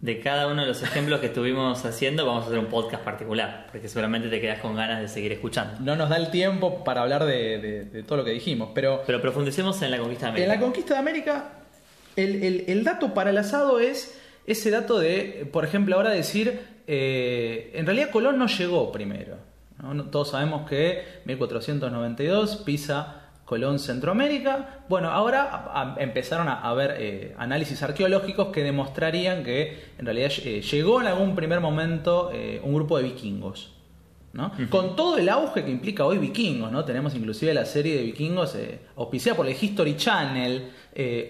de 0.00 0.18
cada 0.20 0.48
uno 0.48 0.62
de 0.62 0.68
los 0.68 0.82
ejemplos 0.82 1.20
que 1.20 1.26
estuvimos 1.26 1.84
haciendo, 1.84 2.26
vamos 2.26 2.44
a 2.44 2.46
hacer 2.48 2.58
un 2.58 2.66
podcast 2.66 3.04
particular, 3.04 3.66
porque 3.70 3.88
seguramente 3.88 4.28
te 4.28 4.40
quedas 4.40 4.58
con 4.60 4.74
ganas 4.74 5.00
de 5.00 5.06
seguir 5.08 5.30
escuchando. 5.32 5.78
No 5.80 5.94
nos 5.94 6.08
da 6.08 6.16
el 6.16 6.30
tiempo 6.30 6.82
para 6.82 7.02
hablar 7.02 7.24
de, 7.24 7.58
de- 7.58 7.84
de 7.84 8.02
todo 8.02 8.18
lo 8.18 8.24
que 8.24 8.32
dijimos, 8.32 8.70
pero 8.74 9.02
Pero 9.06 9.20
profundicemos 9.20 9.80
en 9.82 9.90
la 9.92 9.98
conquista 9.98 10.26
de 10.26 10.30
en 10.30 10.34
América. 10.36 10.54
la 10.54 10.60
conquista 10.60 10.94
de 10.94 11.00
América, 11.00 11.52
el, 12.16 12.42
el- 12.42 12.64
el 12.66 12.84
dato 12.84 13.14
para 13.14 13.30
el 13.30 13.38
asado 13.38 13.78
es 13.78 14.18
ese 14.46 14.70
dato 14.70 14.98
de, 14.98 15.48
por 15.52 15.64
ejemplo, 15.64 15.94
ahora 15.94 16.10
decir, 16.10 16.60
eh, 16.88 17.70
en 17.74 17.86
realidad 17.86 18.10
Colón 18.10 18.38
no 18.38 18.46
llegó 18.48 18.90
primero. 18.90 19.36
¿No? 19.82 20.04
Todos 20.04 20.30
sabemos 20.30 20.68
que 20.68 21.04
1492 21.24 22.56
pisa 22.64 23.18
Colón 23.44 23.78
Centroamérica. 23.78 24.84
Bueno, 24.88 25.10
ahora 25.10 25.42
a- 25.42 25.94
a- 25.96 26.02
empezaron 26.02 26.48
a 26.48 26.60
haber 26.62 26.94
eh, 26.98 27.34
análisis 27.38 27.82
arqueológicos 27.82 28.48
que 28.48 28.62
demostrarían 28.62 29.42
que 29.44 29.78
en 29.98 30.04
realidad 30.06 30.30
eh, 30.44 30.62
llegó 30.62 31.00
en 31.00 31.08
algún 31.08 31.34
primer 31.34 31.60
momento 31.60 32.30
eh, 32.32 32.60
un 32.64 32.74
grupo 32.74 32.96
de 32.98 33.04
vikingos. 33.04 33.72
¿no? 34.32 34.50
Con 34.70 34.96
todo 34.96 35.18
el 35.18 35.28
auge 35.28 35.62
que 35.62 35.70
implica 35.70 36.06
hoy 36.06 36.16
vikingos, 36.16 36.72
¿no? 36.72 36.86
Tenemos 36.86 37.14
inclusive 37.14 37.52
la 37.52 37.66
serie 37.66 37.96
de 37.96 38.02
vikingos 38.04 38.56
auspiciada 38.96 39.36
por 39.36 39.46
el 39.46 39.54
History 39.60 39.94
Channel. 39.98 40.70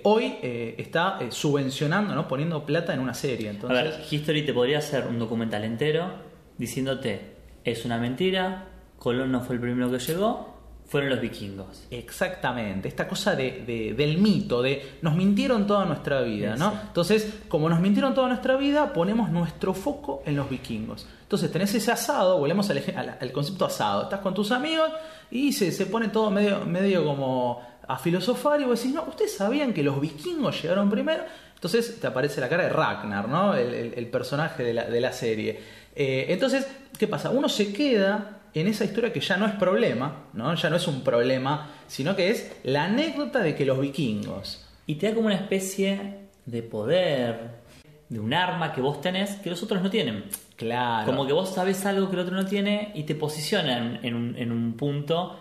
hoy 0.05 0.35
está 0.79 1.19
subvencionando, 1.31 2.15
¿no? 2.15 2.29
Poniendo 2.29 2.65
plata 2.65 2.95
en 2.95 3.01
una 3.01 3.15
serie. 3.15 3.49
A 3.49 3.51
Entonces, 3.51 3.83
ver, 3.99 4.01
History 4.09 4.43
te 4.47 4.53
podría 4.55 4.79
hacer 4.79 5.09
un 5.09 5.19
documental 5.19 5.65
entero 5.65 6.11
diciéndote, 6.59 7.32
es 7.65 7.85
una 7.85 7.99
mentira, 7.99 8.65
Colón 8.99 9.33
no 9.33 9.41
fue 9.41 9.57
el 9.57 9.61
primero 9.61 9.91
que 9.91 9.99
llegó, 9.99 10.53
fueron 10.87 11.11
los 11.11 11.21
vikingos. 11.21 11.87
Exactamente, 11.91 12.87
esta 12.89 13.09
cosa 13.09 13.35
de, 13.35 13.63
de- 13.67 13.95
del 13.95 14.19
mito, 14.19 14.61
de 14.63 14.97
nos 15.03 15.15
mintieron 15.15 15.67
toda 15.67 15.85
nuestra 15.87 16.21
vida, 16.21 16.55
¿no? 16.57 16.71
Sí. 16.71 16.77
Entonces, 16.89 17.35
como 17.49 17.69
nos 17.69 17.81
mintieron 17.81 18.15
toda 18.15 18.29
nuestra 18.29 18.57
vida, 18.57 18.93
ponemos 18.93 19.31
nuestro 19.31 19.73
foco 19.75 20.23
en 20.27 20.37
los 20.37 20.49
vikingos. 20.51 21.07
Entonces, 21.23 21.51
tenés 21.51 21.75
ese 21.75 21.91
asado, 21.93 22.39
volvemos 22.39 22.69
al, 22.71 22.83
al- 22.95 23.17
al 23.21 23.33
concepto 23.33 23.65
asado, 23.65 24.03
estás 24.05 24.21
con 24.21 24.35
tus 24.35 24.53
amigos 24.53 24.91
y 25.31 25.53
se, 25.53 25.73
se 25.73 25.87
pone 25.87 26.09
todo 26.09 26.31
medio, 26.31 26.65
medio 26.67 27.05
como 27.05 27.63
a 27.89 27.97
filosofar 27.99 28.61
y 28.61 28.65
vos 28.65 28.79
decís, 28.79 28.95
no, 28.95 29.03
¿ustedes 29.09 29.35
sabían 29.35 29.73
que 29.73 29.83
los 29.83 29.99
vikingos 30.01 30.63
llegaron 30.63 30.91
primero? 30.91 31.25
Entonces 31.55 31.99
te 32.01 32.07
aparece 32.07 32.41
la 32.41 32.49
cara 32.49 32.65
de 32.65 32.69
Ragnar, 32.71 33.29
¿no? 33.29 33.55
El, 33.55 33.73
el- 33.73 33.95
el 33.95 34.07
personaje 34.09 34.63
de 34.63 34.75
la, 34.75 34.85
de 34.85 35.01
la 35.01 35.13
serie. 35.13 35.82
Eh, 35.95 36.27
entonces, 36.29 36.67
¿qué 36.99 37.07
pasa? 37.07 37.31
Uno 37.31 37.49
se 37.49 37.73
queda 37.73 38.41
en 38.55 38.67
esa 38.67 38.85
historia 38.85 39.13
que 39.13 39.21
ya 39.21 39.37
no 39.37 39.47
es 39.47 39.55
problema, 39.55 40.27
¿no? 40.33 40.55
Ya 40.55 40.71
no 40.71 40.77
es 40.77 40.87
un 40.87 41.03
problema, 41.03 41.71
sino 41.87 42.15
que 42.17 42.31
es 42.31 42.53
la 42.65 42.85
anécdota 42.85 43.41
de 43.41 43.55
que 43.55 43.65
los 43.65 43.81
vikingos. 43.81 44.67
Y 44.87 44.97
te 44.97 45.09
da 45.09 45.15
como 45.15 45.27
una 45.27 45.37
especie 45.37 46.29
de 46.45 46.63
poder, 46.63 47.63
de 48.09 48.21
un 48.21 48.35
arma 48.35 48.73
que 48.73 48.81
vos 48.81 49.01
tenés 49.01 49.37
que 49.37 49.51
los 49.51 49.63
otros 49.63 49.83
no 49.83 49.91
tienen. 49.91 50.25
Claro. 50.57 51.07
Como 51.07 51.27
que 51.27 51.33
vos 51.33 51.55
sabés 51.55 51.85
algo 51.87 52.09
que 52.09 52.17
el 52.17 52.23
otro 52.23 52.35
no 52.35 52.45
tiene 52.45 52.93
y 52.95 53.05
te 53.05 53.15
posicionan 53.15 54.01
en 54.03 54.15
un, 54.15 54.37
en 54.37 54.53
un 54.53 54.75
punto 54.75 55.39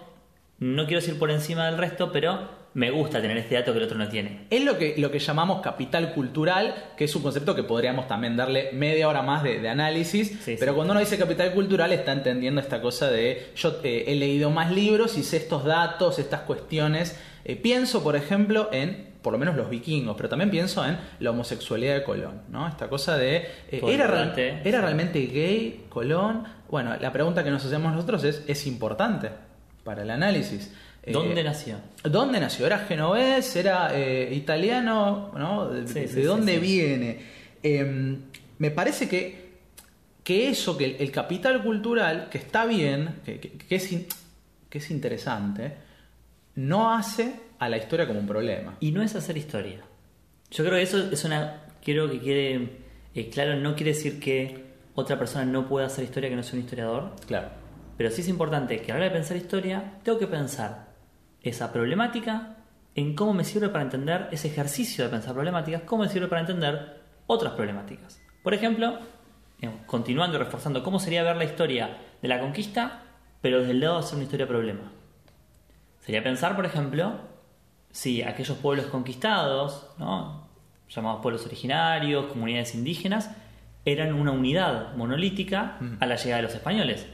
no 0.62 0.86
quiero 0.86 1.02
decir 1.02 1.18
por 1.18 1.32
encima 1.32 1.66
del 1.66 1.80
resto, 1.80 2.12
pero 2.12 2.48
me 2.74 2.90
gusta 2.90 3.22
tener 3.22 3.38
este 3.38 3.56
dato 3.56 3.74
que 3.74 3.80
el 3.80 3.84
otro 3.84 3.98
no 3.98 4.08
tiene. 4.08 4.46
Es 4.50 4.64
lo 4.64 4.78
que, 4.78 4.96
lo 4.98 5.12
que 5.12 5.20
llamamos 5.20 5.62
capital 5.62 6.14
cultural, 6.14 6.74
que 6.96 7.04
es 7.04 7.16
un 7.16 7.22
concepto 7.22 7.54
que 7.54 7.64
podríamos 7.64 8.08
también 8.08 8.38
darle 8.38 8.70
media 8.72 9.10
hora 9.10 9.22
más 9.22 9.44
de, 9.44 9.68
análisis, 9.68 10.40
pero 10.60 10.74
cuando 10.76 10.92
uno 10.92 11.00
dice 11.00 11.18
capital 11.18 11.54
cultural 11.54 11.92
está 11.92 12.14
entendiendo 12.14 12.62
esta 12.62 12.82
cosa 12.82 13.10
de 13.10 13.52
yo 13.56 13.80
eh, 13.84 14.06
he 14.08 14.16
leído 14.16 14.50
más 14.50 14.72
libros 14.72 15.18
y 15.18 15.24
sé 15.24 15.38
estos 15.38 15.66
datos, 15.66 16.20
estas 16.20 16.42
cuestiones. 16.42 17.20
Eh, 17.44 17.56
pienso, 17.56 18.04
por 18.04 18.16
ejemplo, 18.16 18.70
en 18.72 19.12
por 19.22 19.34
lo 19.34 19.40
menos 19.40 19.56
los 19.56 19.70
vikingos, 19.70 20.18
pero 20.18 20.30
también 20.30 20.50
pienso 20.50 20.84
en 20.86 20.98
la 21.20 21.30
homosexualidad 21.30 21.94
de 21.94 22.04
Colón, 22.04 22.42
¿no? 22.50 22.68
Esta 22.68 22.90
cosa 22.90 23.18
de 23.18 23.48
eh, 23.70 23.82
¿era, 23.88 24.34
¿era 24.64 24.82
realmente 24.82 25.20
gay 25.28 25.86
Colón? 25.90 26.44
Bueno, 26.70 26.96
la 27.00 27.12
pregunta 27.12 27.44
que 27.44 27.52
nos 27.52 27.64
hacemos 27.64 27.94
nosotros 27.94 28.24
es 28.24 28.44
¿es 28.48 28.66
importante 28.66 29.30
para 29.84 30.02
el 30.02 30.10
análisis? 30.10 30.74
¿Dónde 31.06 31.42
eh, 31.42 31.44
nació? 31.44 31.78
¿Dónde 32.04 32.40
nació? 32.40 32.66
¿Era 32.66 32.80
genovés? 32.80 33.56
¿Era 33.56 33.92
eh, 33.98 34.34
italiano? 34.34 35.32
¿no? 35.36 35.70
¿De, 35.70 36.24
dónde 36.24 36.60
viene? 36.60 37.20
Em, 37.64 38.20
me 38.60 38.72
parece 38.72 39.10
que, 39.10 39.52
que 40.24 40.50
eso, 40.50 40.78
que 40.78 40.98
el, 40.98 41.12
capital 41.12 41.64
cultural, 41.64 42.30
que 42.30 42.38
está 42.38 42.66
bien, 42.66 43.22
que, 43.26 43.58
es, 43.70 43.90
que 44.70 44.78
es 44.78 44.92
interesante, 44.92 45.74
no 46.56 46.94
hace 46.94 47.34
a 47.58 47.68
la 47.70 47.78
historia 47.78 48.08
como 48.08 48.20
un 48.20 48.28
problema. 48.28 48.78
Y 48.80 48.92
no 48.92 49.02
es 49.02 49.16
hacer 49.16 49.38
historia. 49.38 49.82
Yo 50.52 50.64
creo 50.64 50.76
que 50.76 50.84
eso 50.84 51.10
es 51.12 51.24
una. 51.24 51.64
Quiero 51.84 52.12
que 52.12 52.20
quede 52.20 52.82
eh, 53.14 53.30
claro, 53.30 53.56
no 53.56 53.76
quiere 53.76 53.94
decir 53.94 54.20
que 54.20 54.72
otra 54.96 55.18
persona 55.18 55.46
no 55.46 55.68
pueda 55.68 55.88
hacer 55.88 56.04
historia 56.04 56.30
que 56.30 56.36
no 56.36 56.44
sea 56.44 56.54
un 56.54 56.64
historiador. 56.64 57.12
Claro. 57.28 57.50
Pero 57.98 58.10
sí 58.10 58.22
es 58.22 58.28
importante 58.30 58.82
que 58.82 58.92
a 58.92 58.96
la 58.96 59.02
hora 59.02 59.10
de 59.10 59.12
pensar 59.12 59.38
historia, 59.38 60.00
tengo 60.04 60.18
que 60.18 60.28
pensar 60.28 60.91
esa 61.42 61.72
problemática 61.74 62.58
en 62.96 63.16
cómo 63.16 63.34
me 63.34 63.44
sirve 63.44 63.70
para 63.70 63.84
entender 63.84 64.28
ese 64.32 64.48
ejercicio 64.48 65.04
de 65.04 65.10
pensar 65.10 65.34
problemáticas, 65.34 65.84
cómo 65.84 66.04
me 66.04 66.10
sirve 66.10 66.28
para 66.28 66.42
entender 66.42 67.02
otras 67.28 67.54
problemáticas. 67.54 68.22
Por 68.44 68.54
ejemplo, 68.54 69.00
continuando 69.86 70.36
y 70.36 70.40
reforzando 70.40 70.84
cómo 70.84 71.00
sería 71.00 71.24
ver 71.24 71.38
la 71.38 71.46
historia 71.46 71.98
de 72.22 72.28
la 72.28 72.40
conquista, 72.40 73.04
pero 73.42 73.60
desde 73.60 73.72
el 73.72 73.80
lado 73.80 73.96
de 73.96 74.00
hacer 74.02 74.16
una 74.16 74.24
historia 74.24 74.48
problema. 74.48 74.92
Sería 76.00 76.24
pensar, 76.24 76.56
por 76.56 76.66
ejemplo, 76.66 77.20
si 77.92 78.22
aquellos 78.24 78.58
pueblos 78.58 78.88
conquistados, 78.88 79.88
llamados 80.90 81.22
pueblos 81.22 81.46
originarios, 81.46 82.26
comunidades 82.26 82.76
indígenas, 82.76 83.32
eran 83.86 84.14
una 84.14 84.32
unidad 84.32 84.96
monolítica 84.96 85.78
a 86.00 86.06
la 86.06 86.16
llegada 86.16 86.38
de 86.38 86.44
los 86.44 86.56
españoles 86.56 87.08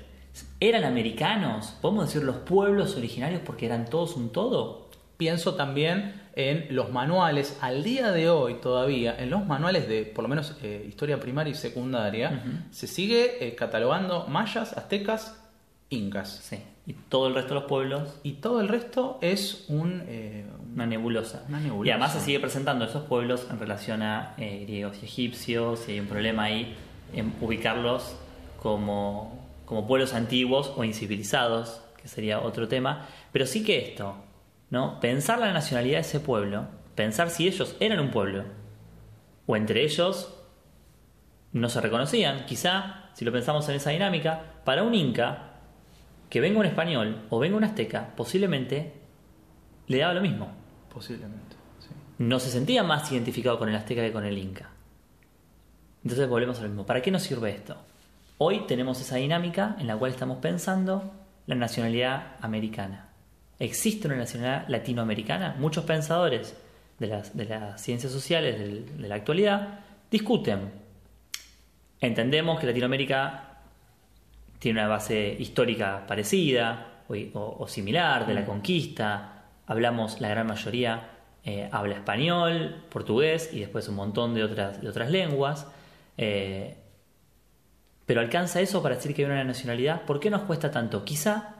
¿Eran 0.59 0.83
americanos? 0.83 1.75
¿Podemos 1.81 2.07
decir 2.07 2.23
los 2.23 2.37
pueblos 2.37 2.95
originarios 2.95 3.41
porque 3.45 3.65
eran 3.65 3.85
todos 3.85 4.15
un 4.15 4.31
todo? 4.31 4.89
Pienso 5.17 5.55
también 5.55 6.13
en 6.35 6.75
los 6.75 6.91
manuales, 6.91 7.57
al 7.61 7.83
día 7.83 8.11
de 8.11 8.29
hoy 8.29 8.55
todavía, 8.61 9.15
en 9.17 9.31
los 9.31 9.47
manuales 9.47 9.87
de 9.87 10.03
por 10.03 10.23
lo 10.23 10.29
menos 10.29 10.55
eh, 10.61 10.85
historia 10.87 11.19
primaria 11.19 11.51
y 11.51 11.55
secundaria, 11.55 12.43
se 12.69 12.85
sigue 12.85 13.47
eh, 13.47 13.55
catalogando 13.55 14.27
mayas, 14.27 14.77
aztecas, 14.77 15.43
incas. 15.89 16.29
Sí, 16.43 16.59
y 16.85 16.93
todo 16.93 17.27
el 17.27 17.33
resto 17.33 17.55
de 17.55 17.59
los 17.61 17.69
pueblos. 17.69 18.19
Y 18.21 18.33
todo 18.33 18.61
el 18.61 18.67
resto 18.67 19.17
es 19.21 19.65
un, 19.69 20.03
eh, 20.07 20.45
una, 20.75 20.85
nebulosa. 20.85 21.43
una, 21.49 21.59
nebulosa. 21.59 21.87
Y 21.87 21.91
además 21.91 22.13
se 22.13 22.19
sigue 22.19 22.39
presentando 22.39 22.85
esos 22.85 23.05
pueblos 23.05 23.47
en 23.49 23.59
relación 23.59 24.03
a 24.03 24.35
griegos 24.37 24.97
y 25.01 25.05
egipcios, 25.05 25.89
y 25.89 25.93
hay 25.93 25.99
un 26.01 26.07
problema 26.07 26.43
ahí 26.43 26.75
en 27.13 27.33
ubicarlos 27.41 28.15
como 28.61 29.46
como 29.67 29.85
pueblos 29.85 30.13
antiguos 30.13 30.71
o 30.77 30.85
incivilizados, 30.85 31.81
que 32.01 32.07
sería 32.07 32.39
otro 32.39 32.69
tema, 32.69 33.05
pero 33.33 33.45
sí 33.45 33.65
que 33.65 33.89
esto, 33.89 34.15
¿no? 34.69 35.01
Pensar 35.01 35.39
la 35.39 35.51
nacionalidad 35.51 35.97
de 35.97 36.01
ese 36.01 36.21
pueblo, 36.21 36.69
pensar 36.95 37.29
si 37.29 37.47
ellos 37.47 37.75
eran 37.81 37.99
un 37.99 38.09
pueblo, 38.09 38.45
o 39.45 39.57
entre 39.57 39.83
ellos 39.83 40.33
no 41.51 41.67
se 41.67 41.81
reconocían, 41.81 42.45
quizá, 42.45 43.09
si 43.13 43.25
lo 43.25 43.33
pensamos 43.33 43.67
en 43.67 43.75
esa 43.75 43.89
dinámica, 43.89 44.61
para 44.63 44.83
un 44.83 44.95
inca, 44.95 45.59
que 46.29 46.39
venga 46.39 46.59
un 46.59 46.65
español 46.65 47.25
o 47.29 47.37
venga 47.37 47.57
un 47.57 47.65
azteca, 47.65 48.15
posiblemente 48.15 48.93
le 49.87 49.97
daba 49.97 50.13
lo 50.13 50.21
mismo. 50.21 50.47
Posiblemente, 50.93 51.57
sí. 51.79 51.89
No 52.19 52.39
se 52.39 52.51
sentía 52.51 52.83
más 52.83 53.11
identificado 53.11 53.59
con 53.59 53.67
el 53.67 53.75
azteca 53.75 54.01
que 54.01 54.13
con 54.13 54.23
el 54.23 54.37
inca. 54.37 54.69
Entonces 56.03 56.29
volvemos 56.29 56.57
a 56.59 56.61
lo 56.61 56.69
mismo. 56.69 56.85
¿Para 56.85 57.01
qué 57.01 57.11
nos 57.11 57.23
sirve 57.23 57.51
esto? 57.51 57.75
Hoy 58.39 58.67
tenemos 58.67 59.01
esa 59.01 59.15
dinámica 59.15 59.75
en 59.79 59.87
la 59.87 59.97
cual 59.97 60.11
estamos 60.11 60.37
pensando 60.37 61.11
la 61.47 61.55
nacionalidad 61.55 62.35
americana. 62.39 63.09
¿Existe 63.57 64.07
una 64.07 64.15
nacionalidad 64.15 64.67
latinoamericana? 64.67 65.55
Muchos 65.57 65.85
pensadores 65.85 66.55
de 66.99 67.07
las, 67.07 67.35
de 67.35 67.45
las 67.45 67.81
ciencias 67.81 68.11
sociales 68.11 68.59
de, 68.59 69.07
la 69.07 69.15
actualidad 69.15 69.79
discuten. 70.11 70.71
Entendemos 71.99 72.59
que 72.59 72.67
Latinoamérica 72.67 73.57
tiene 74.59 74.81
una 74.81 74.87
base 74.87 75.35
histórica 75.39 76.05
parecida 76.05 77.01
o, 77.33 77.67
similar 77.67 78.27
de 78.27 78.35
la 78.35 78.41
mm. 78.41 78.45
conquista. 78.45 79.45
Hablamos, 79.65 80.21
la 80.21 80.29
gran 80.29 80.45
mayoría 80.45 81.09
eh, 81.43 81.69
habla 81.71 81.95
español, 81.95 82.83
portugués 82.89 83.49
y 83.51 83.61
después 83.61 83.87
un 83.87 83.95
montón 83.95 84.35
de 84.35 84.43
otras, 84.43 84.79
de 84.79 84.89
otras 84.89 85.09
lenguas. 85.09 85.65
Eh, 86.19 86.75
pero 88.07 88.21
alcanza 88.21 88.61
eso 88.61 88.81
para 88.81 88.95
decir 88.95 89.13
que 89.13 89.23
hay 89.23 89.29
una 89.29 89.43
nacionalidad. 89.43 90.01
¿Por 90.03 90.19
qué 90.19 90.31
nos 90.31 90.41
cuesta 90.43 90.71
tanto? 90.71 91.05
Quizá 91.05 91.53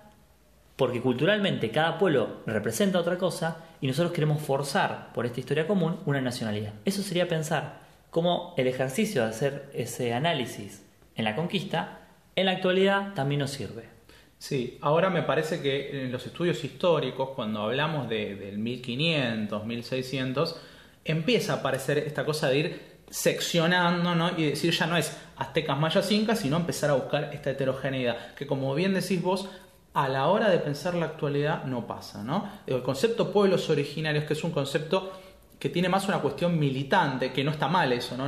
porque 0.77 1.01
culturalmente 1.01 1.69
cada 1.71 1.99
pueblo 1.99 2.38
representa 2.45 2.99
otra 2.99 3.17
cosa 3.17 3.65
y 3.81 3.88
nosotros 3.88 4.13
queremos 4.13 4.41
forzar 4.41 5.12
por 5.13 5.25
esta 5.25 5.41
historia 5.41 5.67
común 5.67 5.99
una 6.05 6.21
nacionalidad. 6.21 6.73
Eso 6.86 7.03
sería 7.03 7.27
pensar 7.27 7.81
cómo 8.10 8.53
el 8.57 8.67
ejercicio 8.67 9.23
de 9.23 9.29
hacer 9.29 9.69
ese 9.73 10.13
análisis 10.13 10.83
en 11.15 11.25
la 11.25 11.36
conquista 11.36 11.99
en 12.38 12.45
la 12.45 12.53
actualidad 12.53 13.13
también 13.13 13.39
nos 13.39 13.51
sirve. 13.51 13.89
Sí, 14.38 14.77
ahora 14.81 15.10
me 15.10 15.23
parece 15.23 15.62
que 15.62 16.03
en 16.03 16.12
los 16.12 16.25
estudios 16.27 16.63
históricos, 16.63 17.31
cuando 17.36 17.62
hablamos 17.62 18.07
de, 18.07 18.36
del 18.36 18.60
1500, 18.60 19.65
1600, 19.65 20.62
empieza 21.03 21.53
a 21.53 21.55
aparecer 21.57 21.97
esta 21.97 22.23
cosa 22.23 22.49
de 22.49 22.57
ir 22.57 22.96
seccionando, 23.10 24.15
¿no? 24.15 24.38
Y 24.38 24.52
decir 24.52 24.72
ya 24.72 24.88
no 24.88 24.98
es 24.98 25.15
aztecas, 25.38 25.78
mayas, 25.78 26.12
incas, 26.12 26.39
sino 26.39 26.58
empezar 26.58 26.89
a 26.89 26.93
buscar 26.93 27.32
esta 27.34 27.52
heterogeneidad, 27.52 28.34
que 28.36 28.48
como 28.48 28.74
bien 28.76 28.93
decís 28.93 29.22
vos, 29.22 29.50
a 29.93 30.10
la 30.10 30.28
hora 30.28 30.50
de 30.50 30.60
pensar 30.60 30.93
la 30.93 31.08
actualidad 31.08 31.63
no 31.63 31.88
pasa, 31.88 32.24
¿no? 32.24 32.50
El 32.67 32.84
concepto 32.84 33.32
pueblos 33.32 33.70
originarios, 33.70 34.26
que 34.26 34.34
es 34.34 34.43
un 34.43 34.52
concepto 34.52 35.12
que 35.58 35.70
tiene 35.70 35.89
más 35.89 36.08
una 36.08 36.20
cuestión 36.20 36.60
militante, 36.60 37.34
que 37.34 37.43
no 37.43 37.50
está 37.50 37.67
mal 37.67 37.91
eso, 37.91 38.15
¿no? 38.15 38.26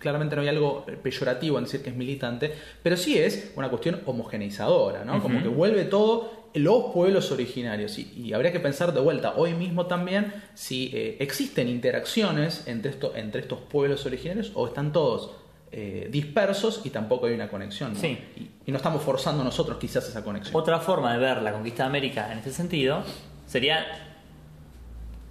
claramente 0.00 0.34
no 0.34 0.42
hay 0.42 0.48
algo 0.48 0.84
peyorativo 1.00 1.58
en 1.58 1.64
decir 1.64 1.80
que 1.80 1.90
es 1.90 1.96
militante, 1.96 2.52
pero 2.82 2.96
sí 2.96 3.16
es 3.16 3.52
una 3.54 3.68
cuestión 3.68 4.00
homogeneizadora, 4.04 5.04
¿no? 5.04 5.22
Como 5.22 5.40
que 5.40 5.48
vuelve 5.48 5.84
todo 5.84 6.43
los 6.54 6.92
pueblos 6.92 7.30
originarios. 7.32 7.98
Y, 7.98 8.32
habría 8.32 8.52
que 8.52 8.60
pensar 8.60 8.94
de 8.94 9.00
vuelta 9.00 9.34
hoy 9.36 9.54
mismo 9.54 9.86
también 9.86 10.32
si 10.54 10.90
eh, 10.94 11.16
existen 11.20 11.68
interacciones 11.68 12.66
entre, 12.66 12.90
esto, 12.90 13.12
entre 13.16 13.42
estos 13.42 13.58
pueblos 13.60 14.06
originarios 14.06 14.52
o 14.54 14.66
están 14.66 14.92
todos 14.92 15.32
eh, 15.72 16.08
dispersos 16.10 16.82
y 16.84 16.90
tampoco 16.90 17.26
hay 17.26 17.34
una 17.34 17.48
conexión. 17.48 17.96
Sí. 17.96 18.18
Y, 18.64 18.70
no 18.70 18.76
estamos 18.76 19.02
forzando 19.02 19.42
nosotros 19.42 19.78
quizás 19.78 20.08
esa 20.08 20.22
conexión. 20.22 20.54
Otra 20.56 20.78
forma 20.78 21.12
de 21.12 21.18
ver 21.18 21.42
la 21.42 21.52
conquista 21.52 21.82
de 21.82 21.88
América 21.88 22.30
en 22.30 22.38
este 22.38 22.52
sentido 22.52 23.02
sería 23.46 23.84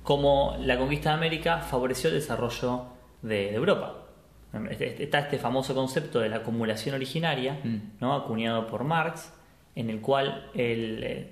cómo 0.03 0.57
la 0.59 0.77
conquista 0.77 1.09
de 1.09 1.15
América 1.15 1.59
favoreció 1.59 2.09
el 2.09 2.15
desarrollo 2.15 2.83
de, 3.21 3.53
Europa. 3.53 3.99
Está 4.69 5.19
este 5.19 5.39
famoso 5.39 5.73
concepto 5.73 6.19
de 6.19 6.29
la 6.29 6.37
acumulación 6.37 6.93
originaria, 6.93 7.59
mm. 7.63 7.77
¿no? 8.01 8.13
acuñado 8.13 8.67
por 8.67 8.83
Marx, 8.83 9.31
en 9.75 9.89
el 9.89 10.01
cual, 10.01 10.49
él, 10.53 10.99
eh, 11.03 11.29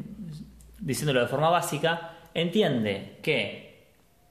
diciéndolo 0.79 1.21
de 1.21 1.27
forma 1.27 1.49
básica, 1.49 2.17
entiende 2.33 3.17
que 3.21 3.71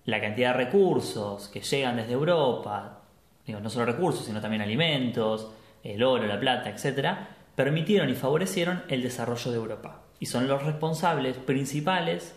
la 0.04 0.20
cantidad 0.20 0.52
de 0.52 0.64
recursos 0.64 1.48
que 1.48 1.60
llegan 1.60 1.96
desde 1.96 2.12
Europa, 2.12 3.02
digo, 3.46 3.60
no 3.60 3.70
solo 3.70 3.86
recursos, 3.86 4.24
sino 4.24 4.40
también 4.40 4.62
alimentos, 4.62 5.50
el 5.82 6.02
oro, 6.02 6.26
la 6.26 6.40
plata, 6.40 6.70
etc., 6.70 7.08
permitieron 7.54 8.08
y 8.08 8.14
favorecieron 8.14 8.82
el 8.88 9.02
desarrollo 9.02 9.50
de 9.50 9.56
Europa. 9.56 10.02
Y 10.18 10.26
son 10.26 10.48
los 10.48 10.62
responsables 10.62 11.36
principales 11.36 12.34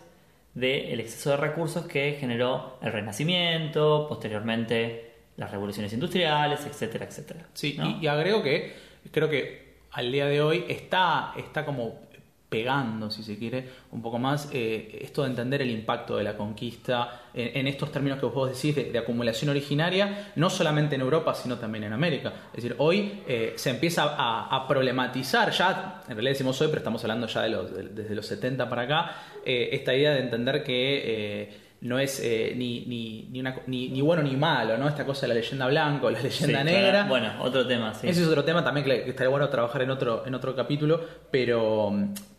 del 0.54 1.00
exceso 1.00 1.32
de 1.32 1.38
recursos 1.38 1.86
que 1.86 2.18
generó 2.20 2.78
el 2.82 2.92
Renacimiento, 2.92 4.08
posteriormente 4.08 5.14
las 5.38 5.50
revoluciones 5.50 5.92
industriales, 5.94 6.66
etcétera, 6.66 7.06
etcétera. 7.06 7.48
Sí, 7.54 7.78
y 8.02 8.08
agrego 8.08 8.44
que 8.44 8.74
creo 9.12 9.30
que 9.30 9.63
al 9.94 10.12
día 10.12 10.26
de 10.26 10.42
hoy 10.42 10.66
está, 10.68 11.34
está 11.38 11.66
como 11.66 12.04
pegando, 12.50 13.10
si 13.10 13.24
se 13.24 13.36
quiere, 13.36 13.68
un 13.92 14.04
poco 14.04 14.20
más 14.20 14.48
eh, 14.54 15.00
esto 15.02 15.24
de 15.24 15.30
entender 15.30 15.64
el 15.64 15.72
impacto 15.72 16.18
de 16.18 16.24
la 16.24 16.38
conquista 16.38 17.22
en, 17.34 17.66
estos 17.66 17.92
términos 17.92 18.20
que 18.20 18.28
vos 18.28 18.48
decís 18.48 18.76
de, 18.76 18.96
acumulación 18.96 19.50
originaria, 19.50 20.32
no 20.36 20.52
solamente 20.52 20.94
en 20.94 21.02
Europa, 21.02 21.34
sino 21.34 21.58
también 21.58 21.86
en 21.86 21.94
América. 21.94 22.32
Es 22.54 22.62
decir, 22.62 22.76
hoy 22.78 23.24
eh, 23.28 23.54
se 23.56 23.72
empieza 23.72 24.16
a, 24.16 24.68
problematizar, 24.68 25.50
ya, 25.50 26.04
en 26.08 26.14
realidad 26.14 26.34
decimos 26.34 26.62
hoy, 26.62 26.68
pero 26.68 26.78
estamos 26.78 27.04
hablando 27.04 27.26
ya 27.26 27.42
de 27.42 27.50
los, 27.50 27.96
desde 27.96 28.14
los 28.14 28.28
70 28.28 28.70
para 28.70 28.84
acá, 28.84 29.16
eh, 29.44 29.70
esta 29.72 29.96
idea 29.96 30.12
de 30.12 30.20
entender 30.20 30.64
que 30.64 31.63
no 31.84 32.00
es 32.00 32.22
ni, 32.22 32.86
ni, 32.86 33.28
ni, 33.32 33.40
una, 33.40 33.56
ni, 33.68 34.02
bueno 34.02 34.24
ni 34.24 34.36
malo, 34.36 34.78
¿no? 34.78 34.88
Esta 34.88 35.06
cosa 35.06 35.22
de 35.22 35.30
la 35.30 35.34
leyenda 35.36 35.68
blanca 35.68 36.08
o 36.08 36.10
la 36.10 36.22
leyenda 36.22 36.64
negra. 36.64 37.06
Bueno, 37.08 37.34
otro 37.40 37.68
tema, 37.68 37.94
sí. 37.94 38.08
Ese 38.08 38.22
es 38.22 38.28
otro 38.28 38.44
tema 38.44 38.64
también 38.64 38.86
que, 38.86 39.10
estaría 39.10 39.30
bueno 39.30 39.50
trabajar 39.50 39.82
en 39.82 39.92
otro, 39.92 40.26
en 40.26 40.34
otro 40.34 40.56
capítulo, 40.56 41.02
pero 41.30 41.94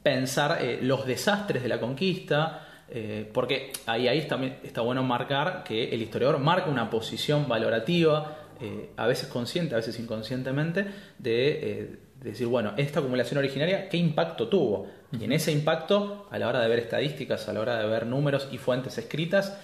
pensar 0.04 0.58
eh, 0.60 0.78
los 0.82 1.06
desastres 1.06 1.62
de 1.62 1.68
la 1.68 1.80
conquista, 1.80 2.84
eh, 2.90 3.28
porque 3.32 3.72
ahí, 3.86 4.06
ahí 4.06 4.20
también 4.28 4.58
está 4.62 4.82
bueno 4.82 5.02
marcar 5.02 5.64
que 5.64 5.88
el 5.88 6.02
historiador 6.02 6.38
marca 6.38 6.68
una 6.68 6.90
posición 6.90 7.48
valorativa, 7.48 8.36
eh, 8.60 8.90
a 8.96 9.06
veces 9.06 9.28
consciente, 9.28 9.74
a 9.74 9.78
veces 9.78 9.98
inconscientemente, 9.98 10.86
de, 11.18 11.98
decir, 12.30 12.46
bueno, 12.46 12.72
esta 12.76 13.00
acumulación 13.00 13.38
originaria, 13.38 13.88
¿qué 13.88 13.96
impacto 13.96 14.48
tuvo? 14.48 14.88
Y 15.12 15.24
en 15.24 15.32
ese 15.32 15.52
impacto, 15.52 16.26
a 16.30 16.38
la 16.38 16.48
hora 16.48 16.60
de 16.60 16.68
ver 16.68 16.78
estadísticas, 16.78 17.48
a 17.48 17.52
la 17.52 17.60
hora 17.60 17.78
de 17.78 17.86
ver 17.86 18.06
números 18.06 18.48
y 18.50 18.58
fuentes 18.58 18.98
escritas, 18.98 19.58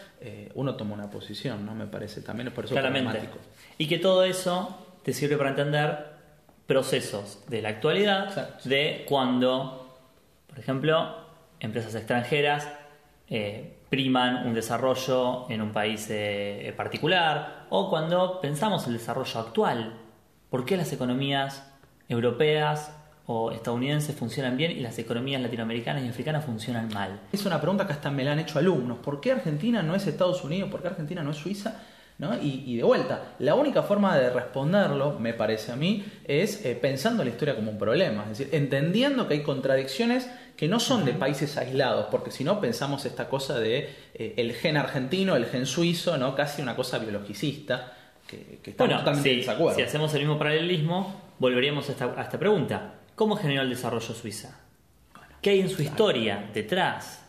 uno 0.54 0.76
toma 0.76 0.94
una 0.94 1.10
posición, 1.10 1.64
¿no? 1.64 1.74
Me 1.74 1.86
parece 1.86 2.20
también 2.20 2.48
es 2.48 2.54
por 2.54 2.66
eso 2.66 2.74
Claramente. 2.74 3.20
Y 3.78 3.88
que 3.88 3.98
todo 3.98 4.24
eso 4.24 4.86
te 5.02 5.12
sirve 5.12 5.36
para 5.36 5.50
entender 5.50 6.06
procesos 6.66 7.42
de 7.48 7.62
la 7.62 7.70
actualidad, 7.70 8.60
de 8.64 9.04
cuando 9.08 9.80
por 10.50 10.58
ejemplo, 10.58 11.14
empresas 11.60 11.94
extranjeras 11.94 12.68
eh, 13.28 13.78
priman 13.88 14.48
un 14.48 14.52
desarrollo 14.52 15.48
en 15.48 15.62
un 15.62 15.70
país 15.70 16.08
eh, 16.10 16.74
particular 16.76 17.66
o 17.70 17.88
cuando 17.88 18.40
pensamos 18.40 18.86
el 18.88 18.94
desarrollo 18.94 19.40
actual, 19.40 19.94
¿por 20.50 20.64
qué 20.64 20.76
las 20.76 20.92
economías 20.92 21.69
europeas 22.10 22.92
o 23.26 23.52
estadounidenses 23.52 24.14
funcionan 24.14 24.58
bien 24.58 24.72
y 24.72 24.80
las 24.80 24.98
economías 24.98 25.40
latinoamericanas 25.40 26.04
y 26.04 26.08
africanas 26.08 26.44
funcionan 26.44 26.88
mal? 26.92 27.20
Es 27.32 27.46
una 27.46 27.58
pregunta 27.58 27.86
que 27.86 27.94
hasta 27.94 28.10
me 28.10 28.24
la 28.24 28.32
han 28.32 28.40
hecho 28.40 28.58
alumnos. 28.58 28.98
¿Por 28.98 29.20
qué 29.20 29.32
Argentina 29.32 29.82
no 29.82 29.94
es 29.94 30.06
Estados 30.06 30.44
Unidos? 30.44 30.68
¿Por 30.68 30.82
qué 30.82 30.88
Argentina 30.88 31.22
no 31.22 31.30
es 31.30 31.38
Suiza? 31.38 31.80
Y, 32.42 32.76
de 32.76 32.82
vuelta, 32.82 33.34
la 33.38 33.54
única 33.54 33.82
forma 33.82 34.18
de 34.18 34.28
responderlo, 34.28 35.18
me 35.18 35.32
parece 35.32 35.72
a 35.72 35.76
mí, 35.76 36.04
es 36.24 36.66
eh, 36.66 36.74
pensando 36.74 37.24
la 37.24 37.30
historia 37.30 37.56
como 37.56 37.70
un 37.70 37.78
problema, 37.78 38.24
es 38.24 38.38
decir, 38.38 38.50
entendiendo 38.52 39.26
que 39.26 39.34
hay 39.34 39.42
contradicciones 39.42 40.28
que 40.54 40.68
no 40.68 40.80
son 40.80 41.06
de 41.06 41.14
países 41.14 41.56
aislados, 41.56 42.08
porque 42.10 42.30
si 42.30 42.44
no 42.44 42.60
pensamos 42.60 43.06
esta 43.06 43.26
cosa 43.30 43.58
de 43.58 43.88
eh, 44.12 44.34
el 44.36 44.52
gen 44.52 44.76
argentino, 44.76 45.34
el 45.34 45.46
gen 45.46 45.64
suizo, 45.64 46.18
¿no? 46.18 46.34
casi 46.34 46.60
una 46.60 46.76
cosa 46.76 46.98
biologicista, 46.98 47.94
que, 48.26 48.58
que 48.62 48.72
estamos 48.72 48.98
totalmente 48.98 49.32
en 49.32 49.38
desacuerdo. 49.38 49.76
Si 49.76 49.82
hacemos 49.82 50.12
el 50.12 50.20
mismo 50.20 50.38
paralelismo, 50.38 51.29
volveríamos 51.40 51.88
a 51.88 51.92
esta, 51.92 52.38
pregunta. 52.38 52.94
¿Cómo 53.16 53.34
generó 53.34 53.62
el 53.62 53.70
desarrollo 53.70 54.14
Suiza? 54.14 54.60
¿Qué 55.42 55.50
hay 55.50 55.60
en 55.60 55.68
su 55.68 55.82
historia 55.82 56.48
detrás? 56.54 57.26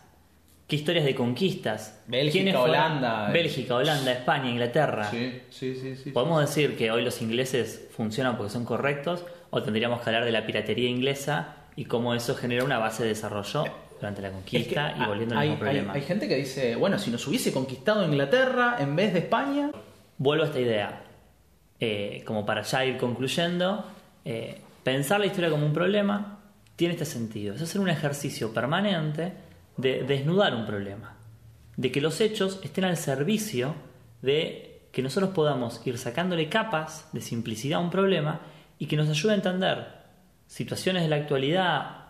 qué 0.72 0.76
historias 0.76 1.04
de 1.04 1.14
conquistas. 1.14 2.00
Bélgica, 2.06 2.58
Holanda. 2.58 3.28
Bélgica, 3.30 3.74
Holanda, 3.74 4.10
España, 4.10 4.48
Inglaterra. 4.48 5.04
Sí, 5.10 5.42
sí, 5.50 5.96
sí, 5.96 6.10
¿Podemos 6.12 6.40
decir 6.40 6.78
que 6.78 6.90
hoy 6.90 7.04
los 7.04 7.20
ingleses 7.20 7.88
funcionan 7.94 8.38
porque 8.38 8.50
son 8.50 8.64
correctos? 8.64 9.22
¿O 9.50 9.62
tendríamos 9.62 10.00
que 10.00 10.08
hablar 10.08 10.24
de 10.24 10.32
la 10.32 10.46
piratería 10.46 10.88
inglesa 10.88 11.56
y 11.76 11.84
cómo 11.84 12.14
eso 12.14 12.34
genera 12.36 12.64
una 12.64 12.78
base 12.78 13.02
de 13.02 13.10
desarrollo 13.10 13.64
durante 14.00 14.22
la 14.22 14.30
conquista 14.30 14.94
y 14.98 15.04
volviendo 15.04 15.36
al 15.36 15.42
mismo 15.42 15.58
problema? 15.58 15.92
Hay, 15.92 16.00
gente 16.00 16.26
que 16.26 16.36
dice, 16.36 16.74
bueno, 16.76 16.98
si 16.98 17.10
nos 17.10 17.26
hubiese 17.26 17.52
conquistado 17.52 18.02
Inglaterra 18.06 18.76
en 18.78 18.96
vez 18.96 19.12
de 19.12 19.18
España. 19.18 19.72
Vuelvo 20.16 20.44
a 20.44 20.46
esta 20.46 20.60
idea. 20.60 21.02
Eh, 21.80 22.22
como 22.24 22.46
para 22.46 22.62
ya 22.62 22.82
ir 22.86 22.96
concluyendo, 22.96 23.84
eh, 24.24 24.60
pensar 24.82 25.20
la 25.20 25.26
historia 25.26 25.50
como 25.50 25.66
un 25.66 25.72
problema 25.72 26.40
tiene 26.76 26.94
este 26.94 27.04
sentido. 27.04 27.54
Es 27.54 27.62
hacer 27.62 27.80
un 27.80 27.88
ejercicio 27.88 28.52
permanente 28.52 29.32
de 29.76 30.04
desnudar 30.04 30.54
un 30.54 30.66
problema, 30.66 31.16
de 31.76 31.90
que 31.90 32.00
los 32.00 32.20
hechos 32.20 32.60
estén 32.62 32.84
al 32.84 32.96
servicio 32.96 33.74
de 34.20 34.88
que 34.92 35.02
nosotros 35.02 35.30
podamos 35.30 35.84
ir 35.86 35.98
sacándole 35.98 36.48
capas 36.48 37.08
de 37.12 37.20
simplicidad 37.20 37.80
a 37.80 37.82
un 37.82 37.90
problema 37.90 38.40
y 38.78 38.86
que 38.86 38.96
nos 38.96 39.08
ayude 39.08 39.32
a 39.32 39.36
entender 39.36 39.86
situaciones 40.46 41.02
de 41.02 41.08
la 41.08 41.16
actualidad, 41.16 42.02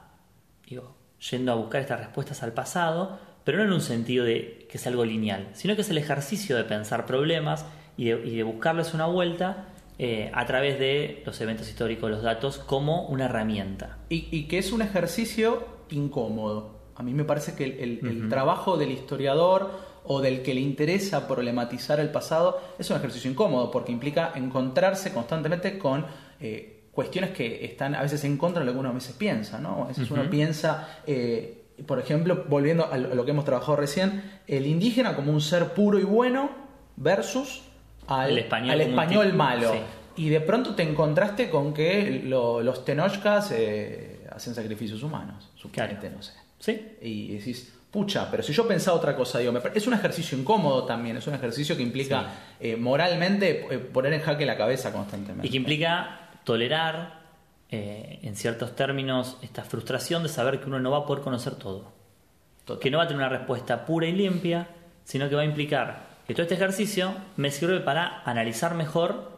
yendo 1.31 1.53
a 1.53 1.55
buscar 1.55 1.81
estas 1.81 2.01
respuestas 2.01 2.42
al 2.42 2.53
pasado, 2.53 3.18
pero 3.44 3.59
no 3.59 3.64
en 3.64 3.72
un 3.72 3.81
sentido 3.81 4.25
de 4.25 4.66
que 4.68 4.79
es 4.79 4.87
algo 4.87 5.05
lineal, 5.05 5.48
sino 5.53 5.75
que 5.75 5.83
es 5.83 5.90
el 5.90 5.98
ejercicio 5.98 6.57
de 6.57 6.64
pensar 6.64 7.07
problemas 7.07 7.64
y 7.96 8.07
de, 8.07 8.42
buscarles 8.42 8.94
una 8.94 9.07
vuelta 9.07 9.68
eh, 9.98 10.31
a 10.35 10.46
través 10.46 10.78
de 10.78 11.22
los 11.24 11.40
eventos 11.40 11.68
históricos, 11.68 12.11
los 12.11 12.22
datos, 12.22 12.59
como 12.59 13.07
una 13.09 13.26
herramienta. 13.26 13.98
y 14.09 14.44
que 14.44 14.59
es 14.59 14.72
un 14.72 14.83
ejercicio 14.83 15.66
incómodo 15.90 16.83
a 16.94 17.02
mí 17.02 17.14
me 17.14 17.24
parece 17.24 17.55
que 17.55 17.64
el, 17.64 18.28
trabajo 18.28 18.76
del 18.76 18.90
historiador 18.90 19.70
o 20.05 20.20
del 20.20 20.42
que 20.42 20.55
le 20.55 20.61
interesa 20.61 21.26
problematizar 21.26 22.00
el 22.00 22.11
pasado 22.11 22.61
es 22.78 22.90
un 22.90 22.96
ejercicio 22.96 23.31
incómodo 23.31 23.70
porque 23.70 23.92
implica 23.92 24.33
encontrarse 24.35 25.12
constantemente 25.12 25.78
con 25.78 26.05
eh, 26.40 26.88
cuestiones 26.92 27.31
que 27.31 27.64
están 27.64 27.94
a 27.94 28.02
veces 28.02 28.24
en 28.24 28.37
contra 28.37 28.61
de 28.61 28.66
lo 28.66 28.72
que 28.72 28.78
uno 28.78 28.90
a 28.90 28.92
veces 28.92 29.14
piensa, 29.16 29.59
¿no? 29.59 29.85
A 29.85 29.88
veces 29.88 30.11
uno 30.11 30.28
piensa, 30.28 31.00
eh, 31.07 31.64
por 31.87 31.98
ejemplo, 31.98 32.44
volviendo 32.48 32.87
a 32.92 32.98
lo 32.98 33.24
que 33.24 33.31
hemos 33.31 33.44
trabajado 33.44 33.76
recién, 33.76 34.40
el 34.46 34.66
indígena 34.66 35.16
como 35.16 35.33
un 35.33 35.40
ser 35.40 35.72
puro 35.72 35.98
y 35.98 36.05
bueno 36.05 36.50
versus 36.96 37.62
al 38.20 38.38
español, 38.38 39.33
malo. 39.33 39.75
Y 40.16 40.29
de 40.29 40.40
pronto 40.40 40.75
te 40.75 40.83
encontraste 40.83 41.48
con 41.48 41.72
que 41.72 42.22
los 42.25 42.85
tenochcas 42.85 43.51
eh, 43.53 44.27
hacen 44.31 44.55
sacrificios 44.55 45.03
humanos, 45.03 45.51
supuestamente, 45.55 46.11
no 46.11 46.22
sé. 46.22 46.33
¿Sí? 46.59 46.96
Y 47.01 47.37
decís, 47.37 47.72
pucha, 47.90 48.31
pero 48.31 48.42
si 48.42 48.53
yo 48.53 48.68
pensaba 48.68 48.96
otra 48.96 49.16
cosa, 49.16 49.38
digo, 49.38 49.53
es 49.75 49.87
un 49.87 49.94
ejercicio 49.94 50.38
incómodo 50.38 50.85
también, 50.85 51.16
es 51.16 51.27
un 51.27 51.35
ejercicio 51.35 51.77
que 51.77 51.83
implica 51.83 52.27
eh, 52.61 52.77
moralmente 52.77 53.66
eh, 53.68 53.79
poner 53.79 54.12
en 54.12 54.20
jaque 54.20 54.46
la 54.46 54.57
cabeza 54.57 54.92
constantemente. 54.92 55.46
Y 55.46 55.51
que 55.51 55.57
implica 55.57 56.31
tolerar, 56.44 57.22
en 57.70 58.37
ciertos 58.37 58.77
términos, 58.77 59.38
esta 59.40 59.64
frustración 59.64 60.22
de 60.22 60.29
saber 60.29 60.61
que 60.61 60.66
uno 60.66 60.79
no 60.79 60.90
va 60.90 60.98
a 60.98 61.07
poder 61.07 61.25
conocer 61.25 61.55
todo. 61.55 61.90
Que 62.79 62.90
no 62.90 62.98
va 62.98 63.05
a 63.05 63.07
tener 63.07 63.22
una 63.25 63.31
respuesta 63.31 63.87
pura 63.87 64.07
y 64.07 64.12
limpia, 64.12 64.68
sino 65.05 65.27
que 65.31 65.35
va 65.35 65.40
a 65.40 65.46
implicar 65.46 66.12
que 66.32 66.36
todo 66.36 66.44
este 66.44 66.54
ejercicio 66.54 67.12
me 67.36 67.50
sirve 67.50 67.80
para 67.80 68.22
analizar 68.24 68.74
mejor 68.74 69.32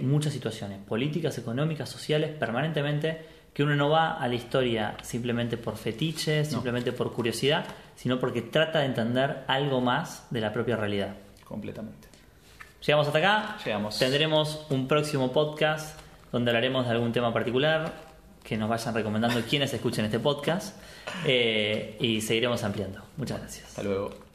muchas 0.00 0.32
situaciones, 0.32 0.78
políticas, 0.78 1.36
económicas, 1.36 1.88
sociales, 1.88 2.30
permanentemente 2.38 3.26
que 3.52 3.62
uno 3.62 3.76
no 3.76 3.90
va 3.90 4.14
a 4.18 4.26
la 4.26 4.36
historia 4.36 4.96
simplemente 5.02 5.58
por 5.58 5.76
fetiche, 5.76 6.46
simplemente 6.46 6.92
por 6.92 7.12
curiosidad, 7.12 7.66
sino 7.94 8.18
porque 8.18 8.40
trata 8.40 8.78
de 8.78 8.86
entender 8.86 9.44
algo 9.48 9.82
más 9.82 10.26
de 10.30 10.40
la 10.40 10.50
propia 10.50 10.76
realidad. 10.76 11.14
Completamente. 11.44 12.08
Llegamos 12.86 13.06
hasta 13.06 13.18
acá. 13.18 13.58
Llegamos. 13.62 13.98
Tendremos 13.98 14.66
un 14.70 14.88
próximo 14.88 15.32
podcast 15.32 16.00
donde 16.32 16.52
hablaremos 16.52 16.86
de 16.86 16.92
algún 16.92 17.12
tema 17.12 17.34
particular 17.34 17.92
que 18.42 18.56
nos 18.56 18.70
vayan 18.70 18.94
recomendando 18.94 19.42
quienes 19.42 19.74
escuchen 19.74 20.06
este 20.06 20.20
podcast 20.20 20.78
eh, 21.26 21.98
y 22.00 22.22
seguiremos 22.22 22.64
ampliando. 22.64 23.02
Muchas 23.18 23.40
gracias. 23.40 23.66
Hasta 23.66 23.82
luego. 23.82 24.29